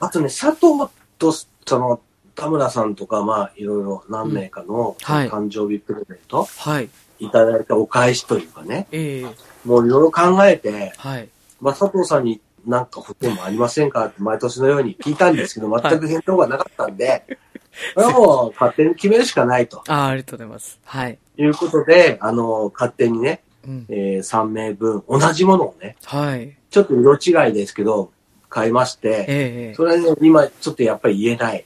[0.01, 2.01] あとね、佐藤と、その、
[2.35, 6.91] 田村さんとか、まあ、いろいろ何名かのはい誕生日プレゼント、はい。
[7.19, 9.25] いただいたお返しというかね、ええ。
[9.65, 11.29] もういろいろ考えて、はい。
[11.61, 14.07] まあ、佐藤さんになんか保険もありませんか？
[14.07, 17.25] って毎年のように聞いたんですけど、はい全く返答がなかったんで、
[17.95, 20.79] これはもう勝手に決めるしかないとああ、ありがとうございます。
[20.85, 21.19] はい。
[21.39, 23.87] いうことで、あの、勝手にね、うん。
[23.89, 26.57] えー3名分、同じものをね、はい。
[26.71, 27.15] ちょっと色
[27.47, 28.11] 違いですけど、
[28.49, 29.75] 買いまして、ええ。
[29.75, 31.65] それね、今ちょっとやっぱり言えない。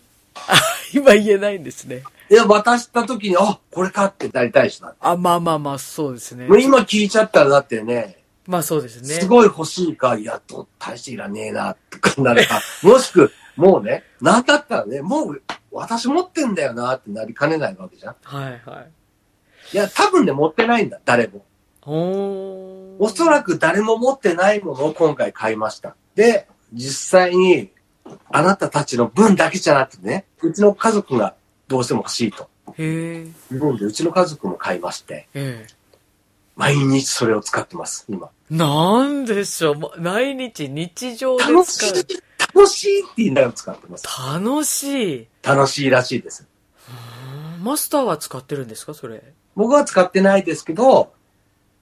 [0.92, 2.02] 今言えないんですね。
[2.30, 4.94] いや、渡した時に、あ、これかってなりたい人だ。
[5.00, 6.54] あ、まあまあまあ、そうですねも。
[6.54, 8.16] う今聞いちゃったらだってね、
[8.50, 9.14] まあそうですね。
[9.14, 18.16] すごい欲しいか、いや、と大していらねえな、とかなるか、 もしく、もうね、なんだったらね、もう私持ってんだよなってなりかねないわけじゃん。
[18.24, 18.90] はいはい。
[19.72, 21.44] いや、多分ね、持ってないんだ、誰も。
[21.82, 22.96] おー。
[22.98, 25.94] おそらく誰も持ってないものを今回買いました。
[26.16, 27.70] で、実際に、
[28.32, 31.36] あなたたちの分だけじゃなくてね、うちの家族が
[31.68, 32.50] どうしても欲しいと。
[32.76, 33.52] へえ。
[33.52, 35.80] いうので、うちの家族も買いまして、ええ。
[36.56, 38.28] 毎日それを使ってます、今。
[38.50, 39.74] なんでしょう。
[39.78, 41.82] ま毎日日常で楽し。
[41.88, 41.94] い、
[42.54, 44.04] 楽しいって言いながら使ってます。
[44.34, 45.28] 楽しい。
[45.42, 46.46] 楽しいらしいです。
[46.88, 49.22] うんマスターは使ってるんですかそれ？
[49.54, 51.12] 僕は使ってないですけど、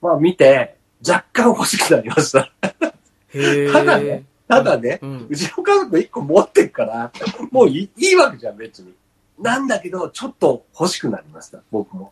[0.01, 0.75] まあ見て、
[1.07, 2.51] 若干欲しくなりました。
[3.71, 7.11] ただね、ただね、ううんちの家族一個持ってるから、
[7.51, 8.93] もういいいいわけじゃん、別に。
[9.39, 12.11] なんだけど、ちょっと欲しくなりました、僕も。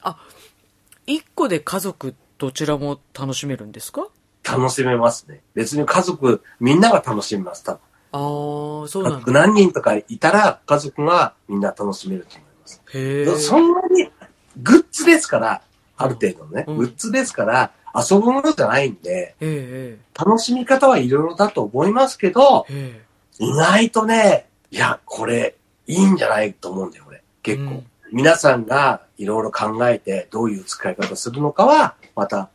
[1.06, 4.08] 一個で家族どちらも楽しめるんですか？
[4.48, 5.42] 楽しめますね。
[5.54, 7.80] 別に家族、みんなが楽しみます、多分。
[8.12, 9.32] ああ、そうなんだ。
[9.32, 12.82] 何人とかいたら、家族がみんな楽しめると思います。
[12.94, 13.36] へえ。
[13.38, 14.10] そんなに、
[14.62, 15.62] グッズですから、
[15.98, 22.66] ある程度のね、うんグッズですから、遊ぶものじゃないんで、ええ楽しみ方はいろいろだと思いますけど、
[23.40, 25.56] 意外とね、いや、これ、
[25.88, 27.24] いいんじゃないと思うんだよ、俺。
[27.44, 27.72] 結構。
[27.72, 32.50] うん皆さんがいろいろ考えて、どういう使い方するのかは、また、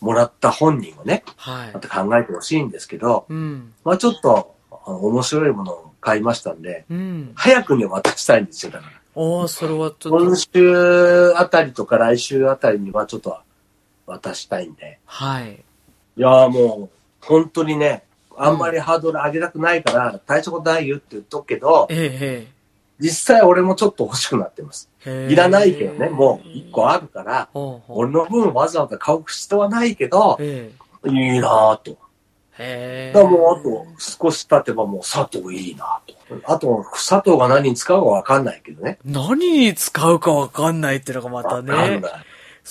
[0.00, 1.80] もらった本人をね、はいま。
[1.80, 3.72] た考えてほしいんですけど、うん。
[3.84, 4.54] まあちょっと、
[4.86, 7.32] 面白いものを買いましたんで、うん。
[7.34, 8.92] 早くね、渡したいんですよ、だから。
[9.22, 10.36] ああ、それはちょっ今と。
[10.36, 13.38] 週あたりとか来週あたりにはちょっと
[14.06, 14.98] 渡したいんで。
[15.04, 15.54] はい。
[16.16, 18.04] いやーもう、本当にね、
[18.36, 22.57] あんまりハードル上げたくないから、大したことないよって言っとくけど、ええ
[23.00, 24.90] 実際俺もちょっと欲しくなってます。
[25.06, 25.32] ええ。
[25.32, 27.48] いらないけどね、もう一個あるから、
[27.88, 30.72] 俺の分わざわざ買う必要はないけど、え
[31.06, 31.98] いいなぁと。
[32.58, 33.12] え。
[33.12, 33.12] へえ。
[33.14, 36.14] だもうあと少し経てばもう佐藤いいなと。
[36.44, 38.98] あと、佐藤が何に使うかわかんないけどね。
[39.04, 41.72] 何に使うかわかんないっていうのがまたわかんね。
[41.72, 42.02] ない。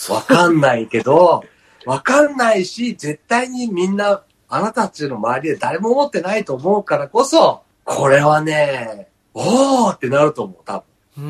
[0.09, 1.43] わかんないけど、
[1.85, 9.06] わかんないし、絶対にみんな、あなたたちの周りで誰も持ってないと思うからこそ、これはね、
[9.39, 10.83] おーってなると思う、多
[11.15, 11.17] 分。
[11.17, 11.23] うー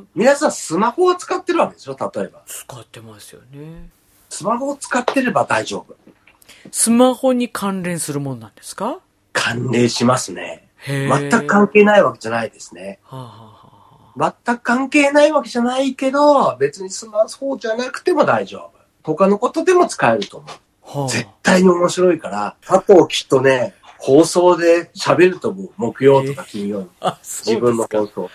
[0.00, 0.08] ん。
[0.14, 2.42] 皆さんスマホを使ってるわけでしょ例えば。
[2.44, 3.88] 使ってますよね。
[4.28, 5.96] スマホを使ってれば大丈夫。
[6.70, 8.98] スマホに関連するもんなんですか？
[9.32, 10.68] 関連しますね。
[10.86, 12.98] 全く関係ないわけじゃないですね。
[13.04, 13.28] はあ、は
[14.18, 18.76] あはあ、全く関係ないわけじゃないけど、別にスマホじゃなくても大丈夫。
[19.02, 20.50] 他のことでも使えると思う。
[21.00, 23.74] はあ、絶対に面白いから、佐藤きっとね、
[24.06, 25.70] 放送で喋ると思う。
[25.76, 26.88] 木曜とか金曜に。
[27.00, 28.30] あ、そう自分の放送。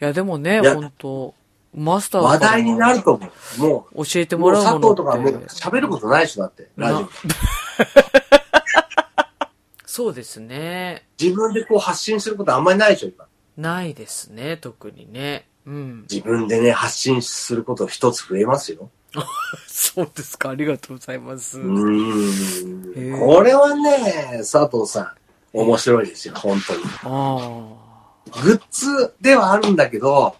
[0.00, 1.34] や、でもね、本当
[1.74, 3.60] マスター話題になると思う。
[3.62, 5.68] もう、教えてもう佐もらうもの藤とか。
[5.70, 6.68] 喋ることないでしょ、だって。
[6.76, 7.08] ラジオな。
[9.86, 11.06] そうですね。
[11.18, 13.26] 自分でこう発信することあんまりないでしょ、今。
[13.56, 15.46] ないですね、特にね。
[15.64, 16.06] うん。
[16.10, 18.90] 自分でね、発信すること一つ増えますよ。
[19.66, 21.58] そうですか、ありがとうございます。
[21.58, 23.18] うん。
[23.18, 25.14] これはね、佐藤さ
[25.54, 26.82] ん、面白いですよ、本当に。
[27.04, 27.82] あ
[28.42, 30.36] グッズではあるんだけど、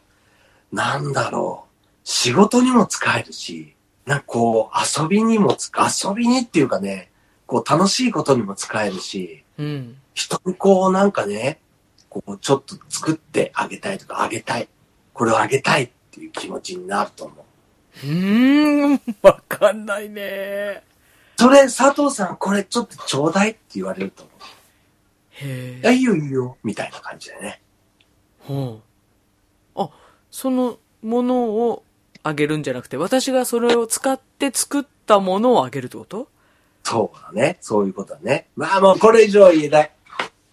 [0.73, 1.73] なんだろう。
[2.05, 3.75] 仕事にも使えるし、
[4.07, 7.11] なんかこう、遊びにもつ、遊びにっていうかね、
[7.47, 9.63] こう楽しいことにも使えるし、あ。
[9.63, 9.97] うん。
[10.15, 11.61] 人にこうなんかね、
[12.09, 14.69] こうちょっと作ってあげたいとかあげたい。
[15.13, 17.45] これをあげたいっていう気持ちになると思う。
[18.05, 20.83] うーん、わかんないね。
[21.37, 24.37] それ、佐藤さん、これちょっとちょうだいって言われると思う。
[25.33, 27.61] へいや、いいよいいよ、みたいな感じでね。
[28.41, 28.81] ほ
[29.77, 29.81] う。
[29.81, 29.91] あ、
[30.31, 31.83] そのものを
[32.23, 36.29] あげるんじゃなくて、私がそれを使って作ったものをあげるってこと？
[36.85, 37.59] そうだね。
[37.61, 38.49] そういうことだね。
[38.57, 39.91] まあもうこれ以上は言えない。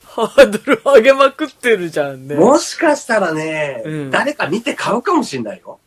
[0.04, 2.36] ハードル上げまくってるじゃんね。
[2.36, 5.80] もしかしたらね、うん誰か見て買うかもしれないよ。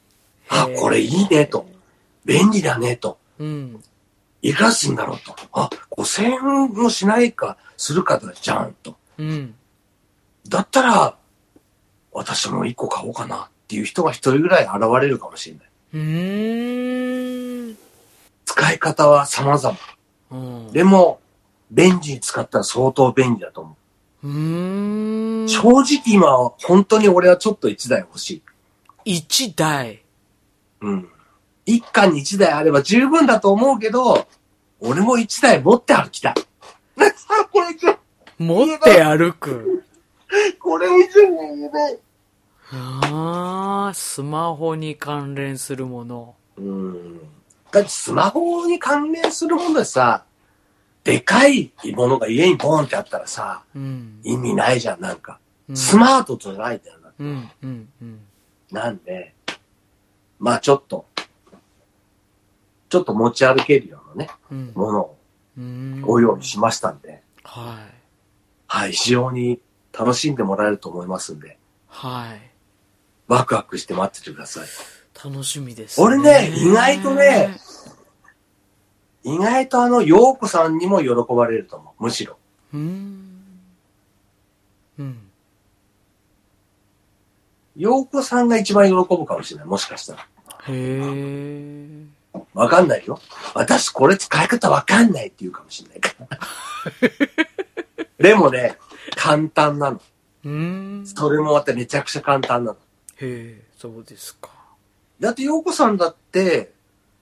[0.52, 1.66] あこれいいねと。
[2.24, 3.18] 便利だねと。
[3.38, 3.82] うん。
[4.42, 5.34] いくらすんだろうと。
[5.52, 8.96] あ、5000円もしないか、するかだじゃんと。
[9.18, 9.54] うん。
[10.48, 11.16] だったら、
[12.12, 15.66] 私も一個買おうかなっていう人が一人ぐらい現れるかもしれない。
[15.94, 17.76] うーん。
[18.44, 19.76] 使い方は様々。
[20.30, 20.72] うん。
[20.72, 21.20] でも、
[21.70, 23.76] 便利に使ったら相当便利だと思
[24.24, 24.28] う。
[24.28, 25.48] うーん。
[25.48, 28.42] 正直今は本当に俺はちょっと一台欲しい。
[29.04, 30.02] 一台。
[30.82, 31.08] うん。
[31.64, 34.26] 一家に一台あれば十分だと思うけど、
[34.80, 36.34] 俺も一台持って歩きたい。
[37.52, 37.96] これ
[38.38, 39.84] 持って歩く。
[40.58, 41.98] これ以上は言えない。
[42.72, 46.34] ああ、スマホに関連するもの。
[46.56, 47.18] うん。
[47.70, 50.24] だってスマホに関連するものでさ、
[51.04, 54.20] でかいものが家にボンってあったらさ、うん。
[54.24, 55.38] 意味ないじゃん、なんか。
[55.68, 57.12] うんスマートじゃないんだよな。
[57.18, 58.20] うん、うん、うん。
[58.70, 59.32] なんで、
[60.42, 61.06] まあちょっと、
[62.88, 64.72] ちょっと持ち歩けるようなね、うん。
[64.74, 65.18] ものを
[65.56, 67.94] うんご用意しましたんで、はい。
[68.66, 69.60] はい、非常に
[69.96, 72.50] 楽しんでもらえると思いますんで、はい。
[73.28, 74.66] ワクワクして待っててください。
[75.24, 77.60] 楽しみです、俺ね意外とね、
[79.22, 82.02] 意外とあの、陽子さんにも喜ばれると思う。
[82.02, 82.36] むしろ。
[82.74, 83.44] うーん。
[84.98, 85.18] うん。
[87.76, 89.68] 陽子さんが一番喜ぶかもしれない。
[89.68, 90.26] もしかしたら。
[90.68, 92.38] へえ。
[92.54, 93.20] わかんないよ。
[93.54, 96.28] 私これ使い方わかんないって言うかもしれないから。
[98.18, 98.78] でもね、
[99.16, 100.00] 簡単なの。
[100.44, 101.06] うーん。
[101.06, 102.78] それもまためちゃくちゃ簡単なの。
[103.16, 104.50] へえ、そうですか。
[105.20, 106.72] だって陽子さんだって、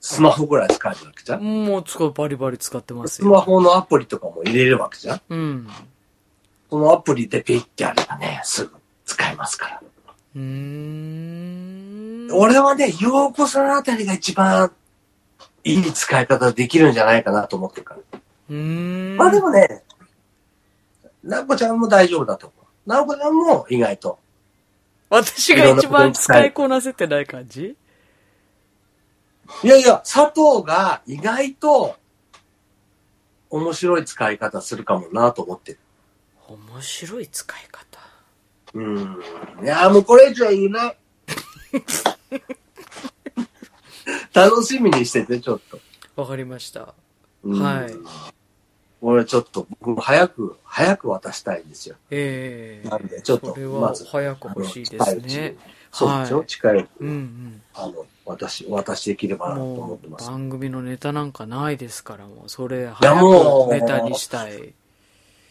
[0.00, 1.66] スマホぐらい使えるわけじゃん。
[1.66, 3.40] もう使う、バリバリ使ってますスマよ。
[3.40, 5.20] ホのアプリとかも入れるわけじゃん。
[5.28, 5.68] うん。
[6.70, 8.72] そのアプリでピッてやればね、すぐ
[9.04, 9.82] 使えますから。
[10.36, 12.28] うーん。
[12.32, 14.72] 俺はね、陽子さんあたりが一番
[15.64, 18.00] いい使い方できるんじゃないかなと思ってるから。
[18.50, 19.16] うーん。
[19.16, 19.82] まあでもね、
[21.22, 22.54] なこちゃんも大丈夫だと思
[22.86, 22.88] う。
[22.88, 24.18] なこちゃんも意外と。
[25.08, 27.76] 私が一番使いこなせてない感じ？
[29.64, 31.96] いやいや、佐藤が意外と
[33.50, 35.78] 面白い使い方するかもなと思ってる。
[36.48, 37.89] 面白い使い方？
[38.74, 39.22] うん。
[39.62, 40.96] いや、もうこれ以上言えない。
[44.32, 45.78] 楽しみにしてて、ちょっと。
[46.20, 46.94] わかりました。
[47.44, 47.92] うんはい。
[49.02, 51.96] 俺ちょっと、僕も早く、早く渡したいんですよ。
[52.10, 54.04] ええなんで、ちょっとまはず。
[54.04, 55.56] 早く欲しいですね。
[55.90, 58.66] そうでしょ、はい近い、うんあの、私、
[58.96, 59.56] しできればうん。
[59.58, 60.28] なと思ってます。
[60.28, 64.74] 番組のネタなんかないですから、もうそれや早くネタにしたい。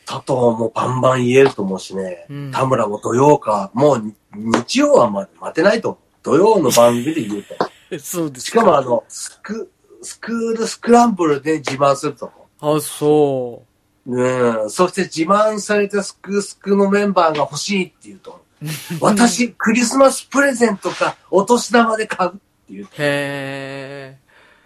[0.09, 2.25] 佐藤もバンバン言えると思うしね。
[2.31, 5.99] うん田村も土曜か、もう日曜はま待てないと。
[6.23, 7.55] 土曜の番組で言うと。
[8.01, 12.31] そうですしかもあの、スク、スクールスクランブルで自慢すると。
[12.59, 13.61] あ、そ
[14.07, 14.69] うん。
[14.71, 18.41] そして自慢されたスクスクのメンバーが欲しいって言うと、
[19.01, 22.33] 私、クリスマスプレゼントかお年玉で買うっ
[22.67, 22.87] ていう。
[22.97, 24.17] へ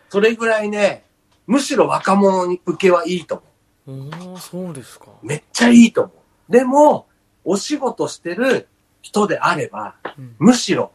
[0.09, 1.03] それぐらいね、
[1.47, 3.52] むしろ若者に受けはいいと思う。
[3.87, 4.29] ー。
[4.29, 5.07] おー、そうですか。
[5.21, 6.11] めっちゃいいと思
[6.49, 6.51] う。
[6.51, 7.07] でも、
[7.43, 8.67] お仕事してる
[9.01, 10.91] 人であれば、うんむしろ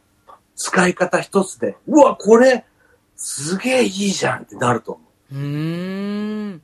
[0.56, 2.64] 使い方一つで、うわ、これ、
[3.16, 5.34] すげえいいじゃんってなると思う。
[5.34, 6.62] うーん。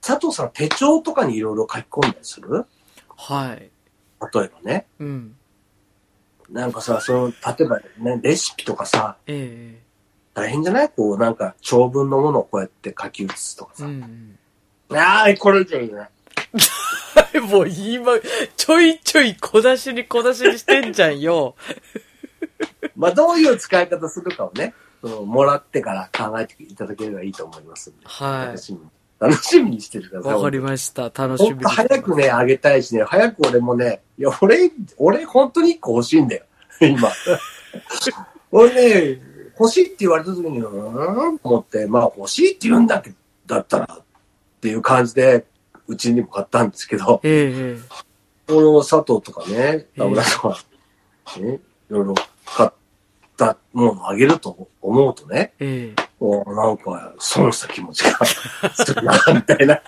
[0.00, 2.64] 佐藤さん、手帳とかにいろいろ書き込んだりする？
[3.16, 3.70] はい。
[4.32, 4.86] 例えばね。
[4.98, 5.36] うん。
[6.50, 9.80] なんかさ、その、例えばね、レシピとかさ、え
[10.34, 10.88] 大変じゃない？
[10.88, 13.86] こう、なんか、長文のものをこうやって書き写すとかえさ。
[13.86, 14.38] うん
[14.92, 16.08] ああ、これじゃいいね。
[17.34, 17.42] うん。
[17.44, 18.12] もう今、
[18.56, 21.54] ちょいちょい小出しに小出しにしてんじゃんよ。
[22.96, 28.00] まあ、どういう使い方するかをね、そのもらってから考えていただければいいと思いますんで。
[28.04, 28.84] は楽しみに。
[29.18, 30.22] 楽しみにしててくだい。
[30.24, 30.34] さい。
[30.34, 31.04] わかりました。
[31.04, 36.44] 楽しみに早くね、あげたいしね、早く俺もね、いや、俺、俺本当に一個欲しいんだよ。
[36.80, 37.10] 今。
[38.50, 39.20] 俺ね、
[39.58, 43.16] 欲しいって言われた時に、うーんと思って、まあ欲しいって言うんだけど、
[43.46, 43.98] だったら、
[44.60, 45.46] っていう感じで、
[45.88, 47.78] うちにも買ったんですけど、えええ
[48.46, 49.98] この佐藤とかね、ええ。
[49.98, 50.58] 田村とか、
[51.38, 51.58] ね、い
[51.88, 52.70] ろいろ買っ
[53.38, 56.02] たものをあげると思うとね、ええ。
[56.20, 58.26] おなんか、損した気持ちが
[58.74, 59.80] するな、みたいな。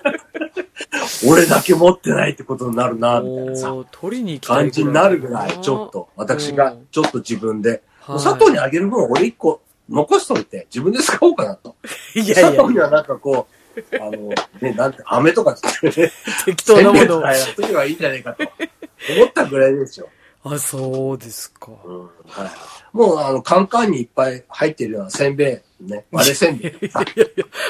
[1.29, 8.17] 俺だけ持ってないってことになるな、みたいなさ、取りに感じになるぐらい、ちょっと、私がちょっと自分で、はい。
[8.17, 9.61] 佐藤にあげる分俺一個
[9.91, 11.77] 残しといて、自分で使おうかなと。
[12.17, 13.62] いやいや佐藤にはなんかこう、
[14.01, 14.29] あの、
[14.61, 16.13] ね、なんて、飴とかつってね、
[16.45, 17.23] 適当なものを。
[17.23, 18.45] やっとけばいいんじゃないかと。
[18.45, 20.09] 思ったぐらいですよ。
[20.45, 21.71] あ、そうですか。
[21.85, 22.01] うん。
[22.03, 22.51] はい、
[22.93, 26.73] もう、あの、カンカンにいっぱい入ってるようなせんべい、ね、 割れせんべい。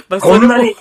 [0.08, 0.74] まあ、こんなに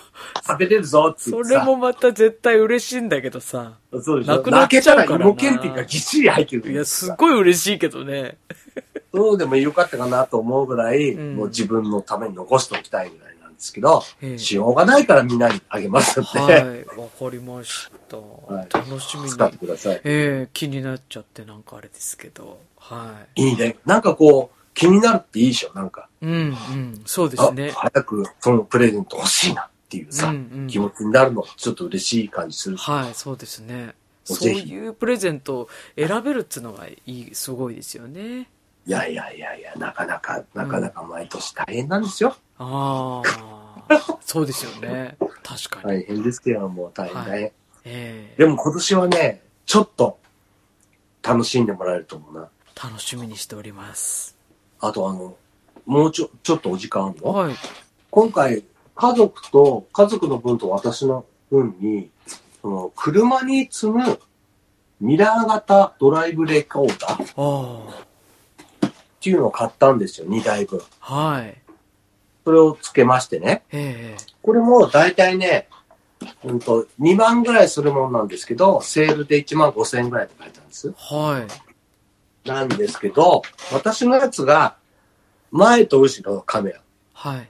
[0.47, 3.77] 食べれるぞってそれもまた絶対嬉しいんだけどさ。
[4.01, 4.37] そうでしょ。
[4.37, 5.05] なくなっちゃうからな。
[5.05, 6.71] 泣けたら芋けんぴがぎっしり入ってる。
[6.71, 8.37] いや、すっごい嬉しいけどね。
[9.13, 11.35] そうでもよかったかなと思うぐらい、うん。
[11.35, 18.17] もう自分のために残しておきたいぐらいですけど、ええしようがないからみんなにあげますんで、はい、わかりました。
[18.17, 19.29] はい楽しみに。
[19.29, 20.01] 使ってください。
[20.03, 22.59] ええ気になっちゃってなんかあれですけど。
[22.77, 23.77] はいいね。
[23.85, 26.09] なんかこう、気になるっていいでしょ、なんか。
[26.21, 26.25] い。
[26.25, 27.71] うん、うん、そうであすね。
[27.71, 32.77] 早くそのプレゼント欲しいなっていうさ、うんうん気持ちになるの、ちょっと嬉しい感じする。
[32.77, 33.93] はい、そうですね。
[34.23, 38.47] そういうプレゼントを選べるっつうのがいい、すごいですよね。
[38.87, 42.35] いやいやいやいや、なかなか、なかなか毎年大変なんですよ。
[42.57, 43.21] あ
[43.89, 45.17] あ、 そうですよね。
[45.43, 45.99] 確かに。
[46.01, 47.41] 大変ですけど、もう大変大変。
[47.43, 47.53] え
[47.85, 50.19] えでも今年はね、ちょっと
[51.21, 52.49] 楽しんでもらえると思うな。
[52.83, 54.35] 楽しみにしております。
[54.79, 55.35] あとあの、
[55.85, 57.55] もうちょ、ちょっとお時間あるのはい。
[58.09, 58.63] 今回、
[58.95, 62.09] 家族と、家族の分と私の分に、
[62.61, 64.19] その、車に積む
[64.99, 68.05] ミラー型ドライブレコーダーっあ
[69.21, 70.81] ていうのを買ったんですよ、2台分。
[71.01, 71.57] あ、はい。
[72.43, 73.63] それをつけましてね。
[73.71, 75.67] ええこれも大体ね、
[76.43, 80.91] うんと、2万ぐらいするものなんですけど、セールで1万5千円ぐらいで買えたんです。
[80.97, 81.45] は
[82.45, 82.47] い。
[82.47, 84.77] なんですけど、私のやつが、
[85.51, 86.81] 前と後ろのカメラ。
[87.13, 87.49] はい。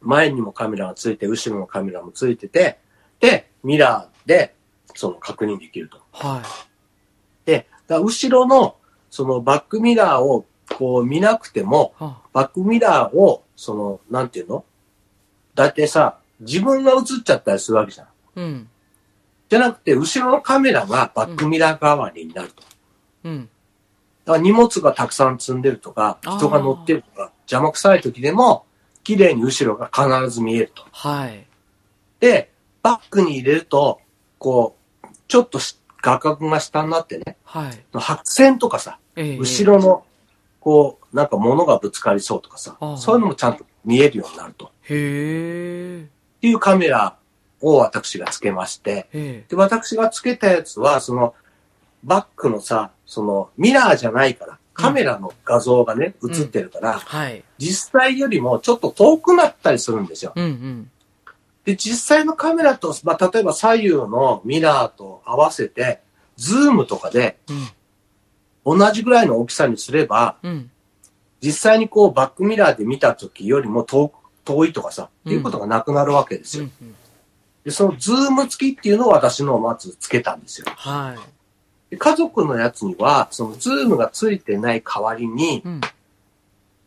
[0.00, 2.78] 前にもカメラがついて、後ろのカメラもついてて、
[3.20, 4.54] で、ミラーで、
[4.94, 6.00] その確認できると。
[6.12, 7.46] はい。
[7.46, 8.76] で、だ後ろの、
[9.10, 10.46] そのバックミラーを
[10.76, 14.64] こう見なくても、あバックミラーを、その、なんていうの？
[15.54, 18.06] だってさ、自分が映っちゃったりするわけじゃん。
[18.36, 18.68] うん。
[19.48, 22.62] じゃなくて、後ろのカメラがバックミラー代わりになると。
[23.24, 23.48] うん。
[24.24, 28.66] だから荷物がたくさん積んでるとか、人が乗ってるとか、邪魔くさい時でも、
[29.04, 30.84] 綺麗に後ろが必ず見えると。
[30.90, 31.46] はい。
[32.20, 32.50] で、
[32.82, 34.00] バックに入れると、
[34.38, 37.84] こう、ちょっとし画角が下になってね、はい。
[37.92, 40.04] 白線とかさ、ええ後ろの、
[40.66, 44.72] こう、なんか物がぶつかりそうとかさそういうのもちゃんと見えるようになると。
[44.82, 46.02] へえ。
[46.02, 47.16] っていうカメラ
[47.60, 51.34] を私がつけまして、ええで、私がつけたやつは、その、
[52.02, 57.44] バックのさ、その、ミラーじゃないから、カメラの画像がね、映ってるから、はい。
[57.58, 60.32] 実際よりもちょっと遠くなったりするんですよ。
[60.34, 60.90] うんうん。
[61.64, 66.00] で、実際のカメラと、まあ、例えば左右のミラーと合わせて、
[66.36, 67.68] ズームとかでうん。
[68.66, 70.70] 同じぐらいの大きさにすれば、うん。
[71.40, 74.10] 実際にこうバックミラーで見た時よりも遠
[74.66, 76.68] いとかさ、っていうことがなくなるわけですよ。
[77.64, 80.66] で、そのズーム付きっていうのを私のをまずつけたんですよ。
[80.74, 81.90] はい。
[81.90, 85.80] で家族のやつには、そのズームがついてない代わりに、うん。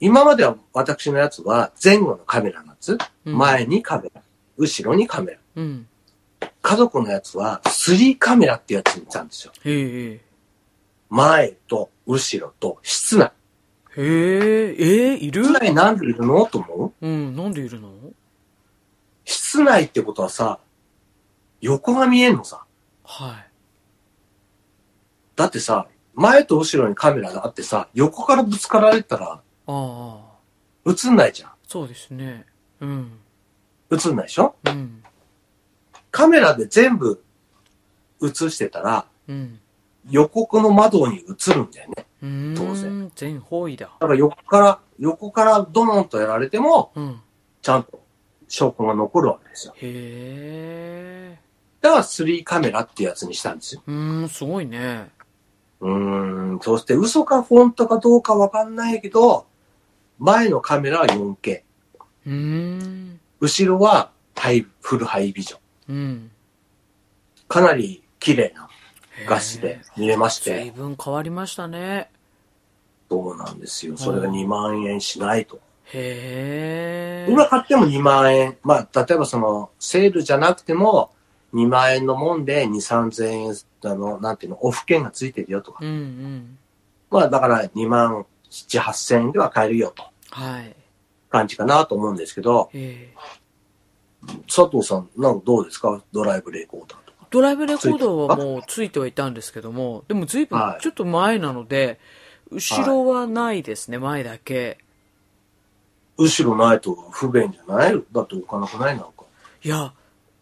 [0.01, 2.97] 今までは私のやつは前後のカメラなんです。
[3.25, 4.21] うん前にカメラ、
[4.57, 5.37] 後ろにカメラ。
[5.55, 5.87] うん。
[6.61, 9.53] 家族のやつは3カメラってやつにしたんですよ。
[9.63, 10.28] へえ。
[11.09, 13.31] 前と後ろと室内。
[13.97, 15.43] へえ、えー、いる？
[15.43, 16.45] 室内なんでいるの？
[16.45, 17.07] と思う？
[17.07, 17.91] うん、なんでいるの？
[19.25, 20.59] 室内ってことはさ、
[21.61, 22.63] 横が見えんのさ。
[23.03, 23.49] はい。
[25.35, 30.21] だってさ、前と後ろにカメラがあってさ、横からぶつかられたらああ、
[30.85, 31.51] 映んないじゃん。
[31.67, 32.45] そうですね。
[32.79, 33.19] うん。
[33.91, 34.55] 映んないでしょ？
[34.65, 35.03] うん。
[36.11, 37.23] カメラで全部
[38.21, 39.59] 映してたら、うん。
[40.09, 42.05] 予告の窓に映るんだよね。
[42.55, 43.11] 当然。
[43.15, 43.87] 全方位だ。
[43.99, 47.21] だから横から、横からドーンとやられても、うん。
[47.61, 48.01] ちゃんと
[48.47, 49.73] 証拠が残るわけですよ。
[49.75, 51.39] へえ。
[51.81, 53.83] だから3カメラってやつにしたんですよ。
[53.87, 55.09] うーん、すごいね。
[55.79, 59.45] うーん、そして嘘か本当かどうかわかんないけど、
[60.17, 61.61] 前のカメラは 4K。
[62.27, 63.19] うーん。
[63.39, 65.59] 後ろはハイ、フルハイビジョン。
[65.89, 66.31] うん。
[67.49, 68.68] かなり綺麗な
[69.25, 72.09] 画質で見れまし随て、分変わりましたね。
[73.09, 73.97] そうなんですよ。
[73.97, 75.59] それが2万円しないと。
[75.91, 77.31] へえ。
[77.31, 78.57] 今買っても2万円。
[78.63, 81.11] まあ、例えばその、セールじゃなくても、
[81.53, 83.55] 2万円のもんで2、3000円、
[83.91, 85.79] あの、なんていうの、オフ券がついてるよとか。
[85.81, 86.57] うんうん。
[87.09, 90.03] まあ、だから2万7、8000円では買えるよと。
[90.29, 90.75] はい。
[91.31, 93.17] 感じかなと思うんですけど、ええ。
[94.47, 96.03] 佐藤さん、なんかどうですか？
[96.11, 96.98] ドライブレコーダー。
[97.29, 101.99] ドライブレコーダーはもうついてはいたんですけども、でも随分はいちょっと前なので、
[102.51, 104.79] 後ろはないですね、前だけ。
[106.17, 107.93] 後ろないと不便じゃない？
[108.11, 109.23] だって置かなくないなんか。
[109.63, 109.93] いや、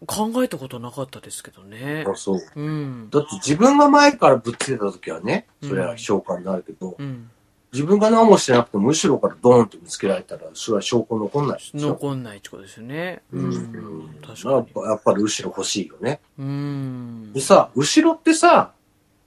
[0.06, 2.16] 考えたことなかったですけどねあ。
[2.16, 2.42] そう。
[2.56, 3.10] うん。
[3.10, 7.30] だって自分が前からぶっつけた時はね、うんそれは証拠になるけど、うん。
[7.74, 11.59] 自分が何もしてなくても後ろからドーンと見つけられたら、それは証拠残んない。
[11.74, 13.22] 残んないってことですよね。
[13.32, 14.15] ううんん。
[14.26, 14.86] 確かに。
[14.88, 16.22] やっぱり後ろ欲しいよね。
[16.39, 17.41] うんで。
[17.41, 18.72] さ、後ろってさ、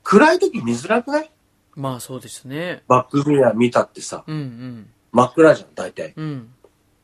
[0.02, 1.30] 暗い時見づらくない？
[1.76, 2.82] まあそうですね。
[2.88, 4.90] バックミラー見たってさ、うんうん。
[5.12, 6.14] 真っ暗じゃん、大体。
[6.16, 6.50] うん。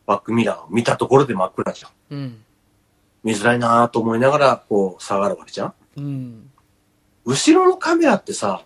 [0.07, 1.91] バックミラーを見たところで真っ暗じゃん。
[2.11, 2.45] うん。
[3.23, 5.75] 見づらいなぁと思いながら、こう、下がるわけじゃん。
[5.97, 6.51] うん。
[7.25, 8.63] 後ろのカメラってさ、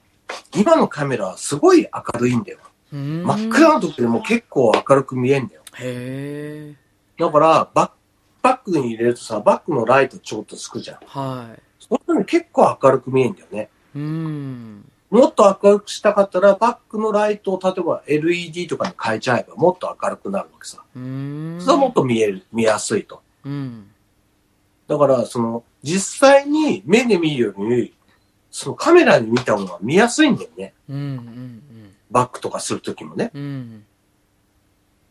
[0.55, 2.59] 今のカメラはすごい明るいんだよ。
[2.93, 3.22] うん。
[3.24, 5.62] 真っ暗な時でも結構明るく見えんだよ。
[5.78, 6.74] へえ。
[7.18, 7.91] だから、バッ
[8.43, 10.99] バックに入れるとさ、バックのライトちょっとつくじゃん。
[11.07, 11.62] はい。
[11.78, 13.68] そんなに結構明るく見えんだよね。
[13.95, 14.91] うん。
[15.11, 20.83] もっと明るくしたかったら、バックのライトを例えば LED とかに変えちゃえばもっと明るくなるわけさ。
[20.95, 21.59] うん。
[21.61, 23.20] それはもっと見える、見やすいと。
[23.45, 23.91] うん。
[24.87, 27.95] だから、その、実際に目で見るより、
[28.51, 30.74] そのカメラに見た方が見やすいんだよね。
[30.88, 30.96] うん。
[30.96, 31.62] うん。
[32.11, 33.30] バックとかするときもね。
[33.32, 33.84] うん。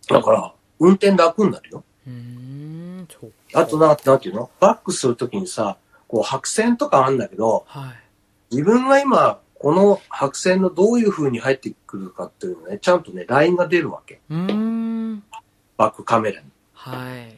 [0.08, 1.84] だから、運転楽になるよ。
[2.08, 3.08] うん。
[3.54, 4.50] あとな、なんていうの？
[4.60, 5.78] バックするときにさ、
[6.08, 8.56] こう白線とかあるんだけど、はい。
[8.56, 14.20] 自分が今、この白線のどういう風に入ってくるかっていうのね、ちゃんとね、ラインが出るわけ。
[14.30, 15.24] うん。
[15.78, 16.48] バックカメラに。
[16.74, 17.38] はい。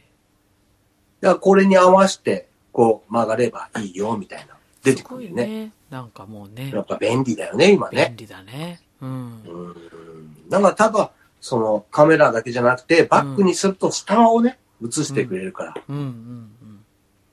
[1.20, 4.56] だからこれに合わせて、こう曲がればいいよ、みたいな。
[4.82, 5.46] 出てくるよね。
[5.46, 5.72] ね。
[5.90, 8.26] なんかもうねや、っぱ便利だよね、今ね便。
[8.26, 8.80] 利だね。
[9.00, 9.42] うん。
[9.44, 10.48] うん。
[10.48, 16.50] だからただ、そのカメラだけじゃなくて、バックにすると下をね、映してくれるから、うんうん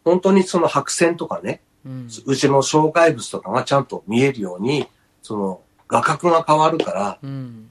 [0.06, 1.91] 本当にその白線とかね、うん。
[1.91, 2.08] うん。
[2.26, 4.88] 後ろの障害物とかがちゃんと見えるように、
[5.22, 7.70] その画角が変わるから、うん。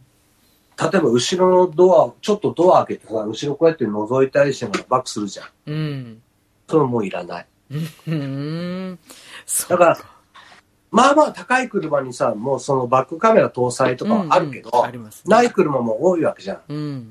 [0.81, 5.47] 例えば後ろのドア、ちょっとドア開けてさ、後ろこうやって覗いたりしてバックするじゃん。
[5.67, 6.23] うん。
[6.69, 7.47] それもういらない。
[9.69, 9.99] だから、
[10.91, 16.61] まあまあ高い車にさ、もうそのバックカメラ搭載とかはあるけど、うんうんねない車も多いわけじゃん。
[16.69, 17.11] うん。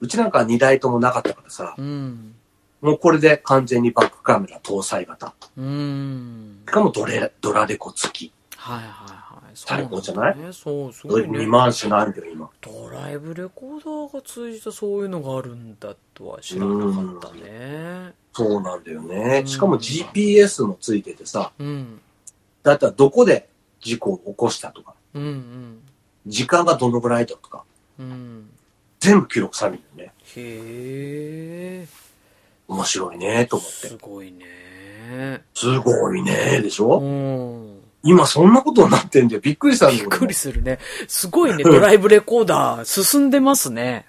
[0.00, 2.34] うちなんかは2台ともなかったからさ、うん。
[2.80, 5.34] もうこれで完全にバックカメラ搭載型。
[5.56, 6.62] うん。
[6.66, 8.32] しかもドレ、ドラレコ付き。
[8.56, 9.23] はいはいはい。
[9.54, 10.36] 最高じゃない？
[10.52, 11.48] そうすごいねれ2。
[11.48, 12.50] 万しないんだよ、今。
[12.60, 18.12] ドライブレコーダーが通じたそういうのがあるんだとは知らなかったね。
[18.32, 19.42] そうなんだようね。
[19.42, 22.00] んしかも GPS もついててさ、うん。
[22.62, 23.48] だったらどこで
[23.80, 25.78] 事故を起こしたとか、うんうん。
[26.26, 27.62] 時間がどのぐらいだとか、
[27.98, 28.50] うん。
[29.00, 30.12] 全部記録されるよね。
[30.36, 31.86] へえ。
[32.66, 33.96] 面白いね、と思ってす。
[34.00, 35.42] ごいね。
[35.52, 37.83] すごいね、でしうょん。
[38.04, 39.40] 今そんなことになってんだよ。
[39.40, 40.08] びっくりしたんだよ。
[40.10, 40.78] びっくりするね。
[41.08, 44.06] すごいね、ドライブレコーダー進んでますね。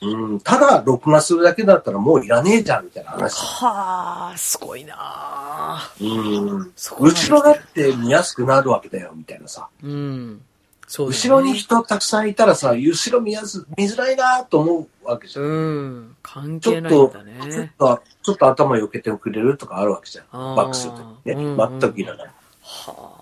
[0.00, 0.40] うん。
[0.40, 3.34] ただ、録画するだけだったらもういらねえじゃん、みたいな話。
[3.64, 6.72] はあ、すごいなあうん。
[7.00, 9.66] 後ろだって見やすくなるわけだよ、みたいなさ。
[9.82, 10.40] うん。
[10.86, 15.44] そうだね後ろに人たくさんいたらさ、後ろ見やす、見づらいなと思うわけじゃん。
[15.44, 16.16] うん。
[16.22, 17.24] 関係ないんとだ、ちょっ
[17.58, 17.72] ね。
[17.78, 20.56] と、ちょっと頭避けてくれるとかあるわけじゃん。
[20.56, 21.32] バックするときね。
[21.34, 22.30] うんうん全くいらない。
[22.62, 23.17] はあ、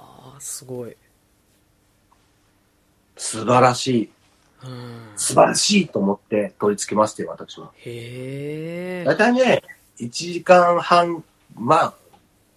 [0.57, 0.97] すごい。
[3.15, 4.11] 素晴らしい。
[4.65, 5.13] うん。
[5.15, 7.73] 素晴らしいと思って取り付けましたよ、私は。
[7.77, 9.17] へえだい。
[9.19, 9.63] たいね、
[10.01, 11.23] 1時間半、
[11.55, 11.95] まあ、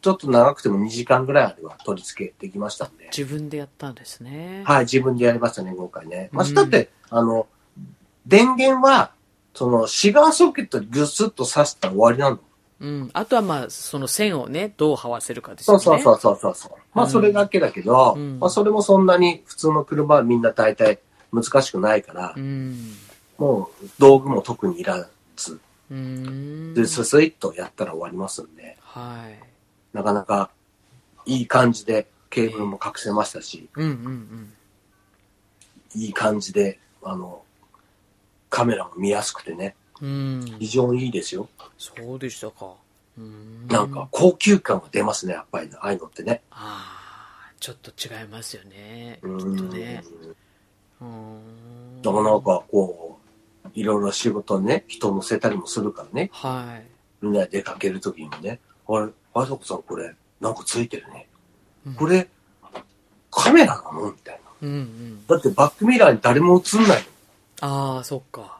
[0.02, 3.10] ちょっと長くても2時間ぐらいあれば取り付けできましたんで。
[3.16, 4.64] 自分でやったんですね。
[4.66, 6.30] はい、自分でやりましたね、今回ね。
[6.32, 7.47] まあ、うんだって、あの、
[8.26, 9.12] 電源は、
[9.54, 12.39] その、シガーソケットにぐすっと挿したら終わりなの。
[12.80, 13.10] うん。
[13.14, 15.84] あとはまあ、その線をね、どう這わせるかですよね。
[15.84, 16.72] そうそうそうそうそう。
[16.94, 21.00] まあ、うんそれだけだけど、うんまあ、それもそんなに普通の車はみんな大体
[21.32, 22.96] 難しくないから、うん。
[23.38, 25.60] もう道具も特にいらず、
[25.92, 26.74] うーん。
[26.74, 29.40] で、ススイッとやったら終わりますんで、はい。
[29.94, 30.50] なかなか
[31.26, 34.54] いい感じでケーブルも隠せましたし、うんうんうん。
[35.96, 37.42] いい感じで、あの、
[38.50, 40.45] カメラも見やすくてね、うん。
[40.60, 41.50] 非常にいいですよ。
[41.78, 42.74] そうでしたか。
[43.20, 46.41] んなんか、高級感が出ますね、やっぱり、ああいうのってね。
[46.52, 49.20] ああ、ちょっと違いますよね。
[49.22, 49.58] きっうん。
[49.58, 50.04] とね。
[51.02, 52.02] うーん。
[52.02, 53.20] だからなんか、こ
[53.66, 56.86] う、いろいろ仕事にね、人乗せたりもするからね、はい。
[57.22, 61.28] みんなで出かけるときにもね、あれ、あそこさんこれ、なんかついてるね。
[61.86, 62.28] うんこれ、
[63.32, 64.12] カメラなの？
[64.12, 64.52] みたいな。
[64.62, 65.28] うんうん。
[65.28, 67.06] だってバックミラーに誰も映んない
[67.62, 67.95] の。
[67.95, 68.59] ああ、そっか。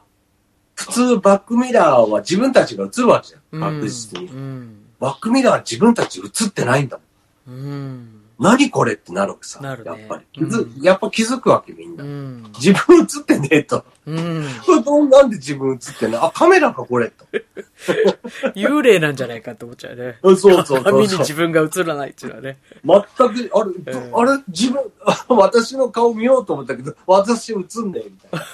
[0.80, 3.40] 普通バックミラーは自分たちが映るわけじゃん。
[3.52, 4.26] うん確実に。
[4.28, 4.76] うん。
[4.98, 6.98] バックミラーは自分たち映ってないんだ
[7.46, 7.58] もん。
[7.58, 8.22] うん。
[8.38, 9.60] 何これってなるわけさ。
[9.60, 10.82] なるねやっぱり。
[10.82, 12.04] やっぱ気づくわけみんな。
[12.04, 12.52] うん。
[12.58, 13.84] 自分映ってねえと。
[14.10, 14.44] うん。
[14.66, 16.24] これどうなんで自分映ってんの？
[16.24, 17.24] あ、カメラかこれと。
[18.54, 20.18] 幽霊なんじゃないかって思っちゃうね。
[20.22, 21.18] そうそうそう鏡に。
[21.18, 22.58] 自分が映らないっていうのはね。
[22.84, 27.58] 全く、あれ、ええあれ、自分、あ 私の顔見ようと思ったけど、私映ん
[27.92, 28.46] ねえみたいな。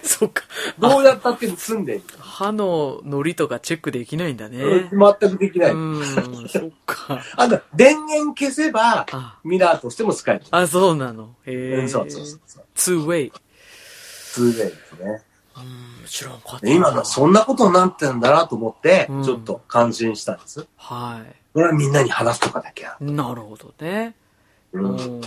[0.02, 0.44] そっか。
[0.78, 4.88] どうやったって映んねえみたい歯のノリとかチェックできないんだね。
[4.92, 5.16] な。
[5.20, 5.72] 全くできない。
[5.72, 7.22] うん、そっか。
[7.36, 10.44] あの、電源消せば、あ、ミラーとしても使える。
[10.50, 11.34] あ、そうなの。
[11.46, 11.76] へえ。
[11.78, 12.64] うん、そうそうそうそう。
[12.74, 13.32] ツーウェイ。
[14.32, 15.22] ツーウェイですね。
[15.56, 15.60] う
[16.04, 20.66] ん、知らんかったで今のそんなことになってんだなと思ってうん、ちょっと感心したんです。
[20.76, 22.96] はこれはみんなに話すとかだけは。
[23.00, 23.04] い。
[23.04, 24.14] なるほどね。
[24.72, 25.22] ううんん。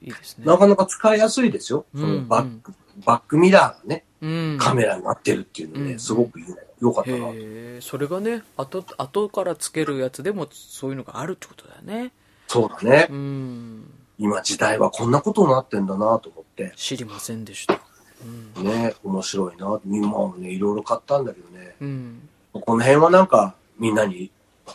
[0.00, 0.46] いいですね。
[0.46, 1.84] なかなか使いやすいですよ。
[1.94, 2.72] うんそのバック、
[3.04, 4.58] バックミラーがね、うん。
[4.58, 6.54] カメラになってるっていうのうんね、すごくいいね。
[6.80, 7.16] よかったな。
[7.16, 12.12] へえ、それがね、後、後からつけるやつでもそういうのがあるってことだよね。
[12.48, 13.14] そうだねう。
[13.14, 13.90] ん。
[14.18, 16.72] 今時代はこんなことになってんだなと思って。
[16.76, 17.80] 知りませんでした。
[18.56, 18.64] うん。
[18.64, 19.80] ね、面白いな。
[19.86, 21.74] 今もね、いろいろ買ったんだけどね。
[21.80, 22.28] うん。
[22.52, 24.30] この辺はなんか、みんなに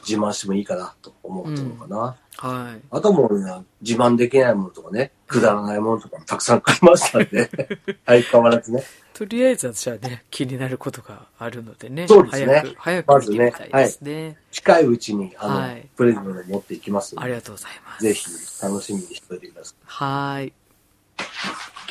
[0.08, 2.16] 自慢してもいいかなと思ってるのかな。
[2.38, 2.82] はい。
[2.90, 7.50] あともうね、自慢できないものとかね、くだらないものとかもたくさん買いましたんで、
[8.06, 8.84] 相変わらずね。
[9.14, 12.08] とりあえず私はね、気になることがあるのでね。
[12.08, 14.38] そうですね早く、早く見てみたいですね。
[14.52, 18.04] 近いうちに、あの、はいプレゼントを持っていきますので、ありがとうございます。
[18.04, 18.26] ぜひ
[18.64, 19.76] 楽しみにしておいてください。
[19.86, 20.54] はい。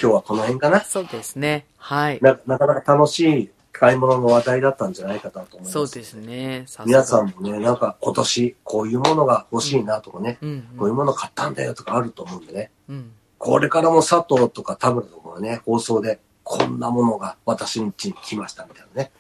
[0.02, 0.80] 今日はこの辺かな。
[0.80, 1.66] そうですね。
[1.76, 2.18] はい。
[2.22, 5.72] ななかなか楽しい買い物の話題だったんじゃないかなと思います。
[5.72, 6.64] そうですね。
[6.86, 13.12] 皆さんもね、なんか今年こういうものが欲しいなとかね、うん、こういうもの買ったんだよとかあると思うんでね、うん。
[13.36, 19.10] これからも佐藤とか田村とかがね、放送でこんなものが私の家に来ましたみたいなね、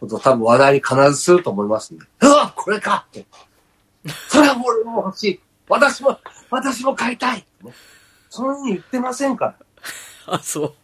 [0.00, 3.26] ことを多分話題に必ずすると思いますんで、うわこれかって。
[4.28, 5.40] それは俺も欲しい。
[5.68, 6.18] 私も、
[6.50, 7.72] 私も買いたい、ね。
[8.30, 9.54] そのように言ってませんから。
[10.26, 10.74] あ、そう。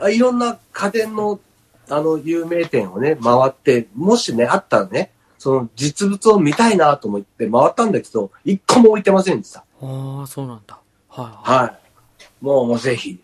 [0.00, 1.40] あいろんな家電の、
[1.88, 9.64] あの、有名店をね、回って、もしね、あったらね、その実物を見たいなと思って回ったんだけど、一個も置いてませんでした。
[9.80, 10.78] ああ、そうなんだ。
[11.08, 12.44] はい、ははい。
[12.44, 13.18] もうもうぜひ、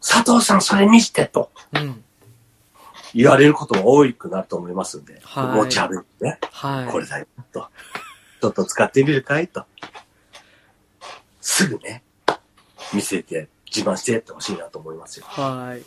[0.00, 1.78] 佐藤さんそれ見してとい。
[1.78, 2.04] うん。
[3.14, 6.88] 言われることも多くなると思いますんで、はい持ち歩いてね、はい。
[6.90, 7.68] これだよ、と。
[8.40, 9.64] ちょっと使ってみるかいと。
[11.40, 12.02] すぐね、
[12.94, 15.26] 見せて、自慢してやってほしいなと思いますよ。
[15.26, 15.82] はい。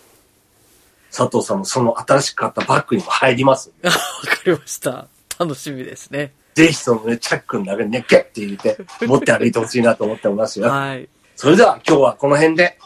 [1.11, 5.07] 佐藤さんもその新しく買ったバッグにも入りますんであ わかりました。
[5.37, 6.33] 楽しみですね。
[6.53, 10.67] ぜひそのね、チャックの中にね、ゲッて入れて、 持って歩いてほしいなと思っておりますよ。
[10.69, 11.07] はい。
[11.35, 12.77] それでは今日はこの辺で、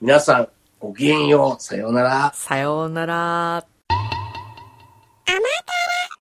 [0.00, 0.48] 皆さん、
[0.78, 1.62] ごきげんよう。
[1.62, 2.32] さようなら。
[2.34, 3.56] さようなら。
[3.56, 3.64] あま
[5.26, 5.93] た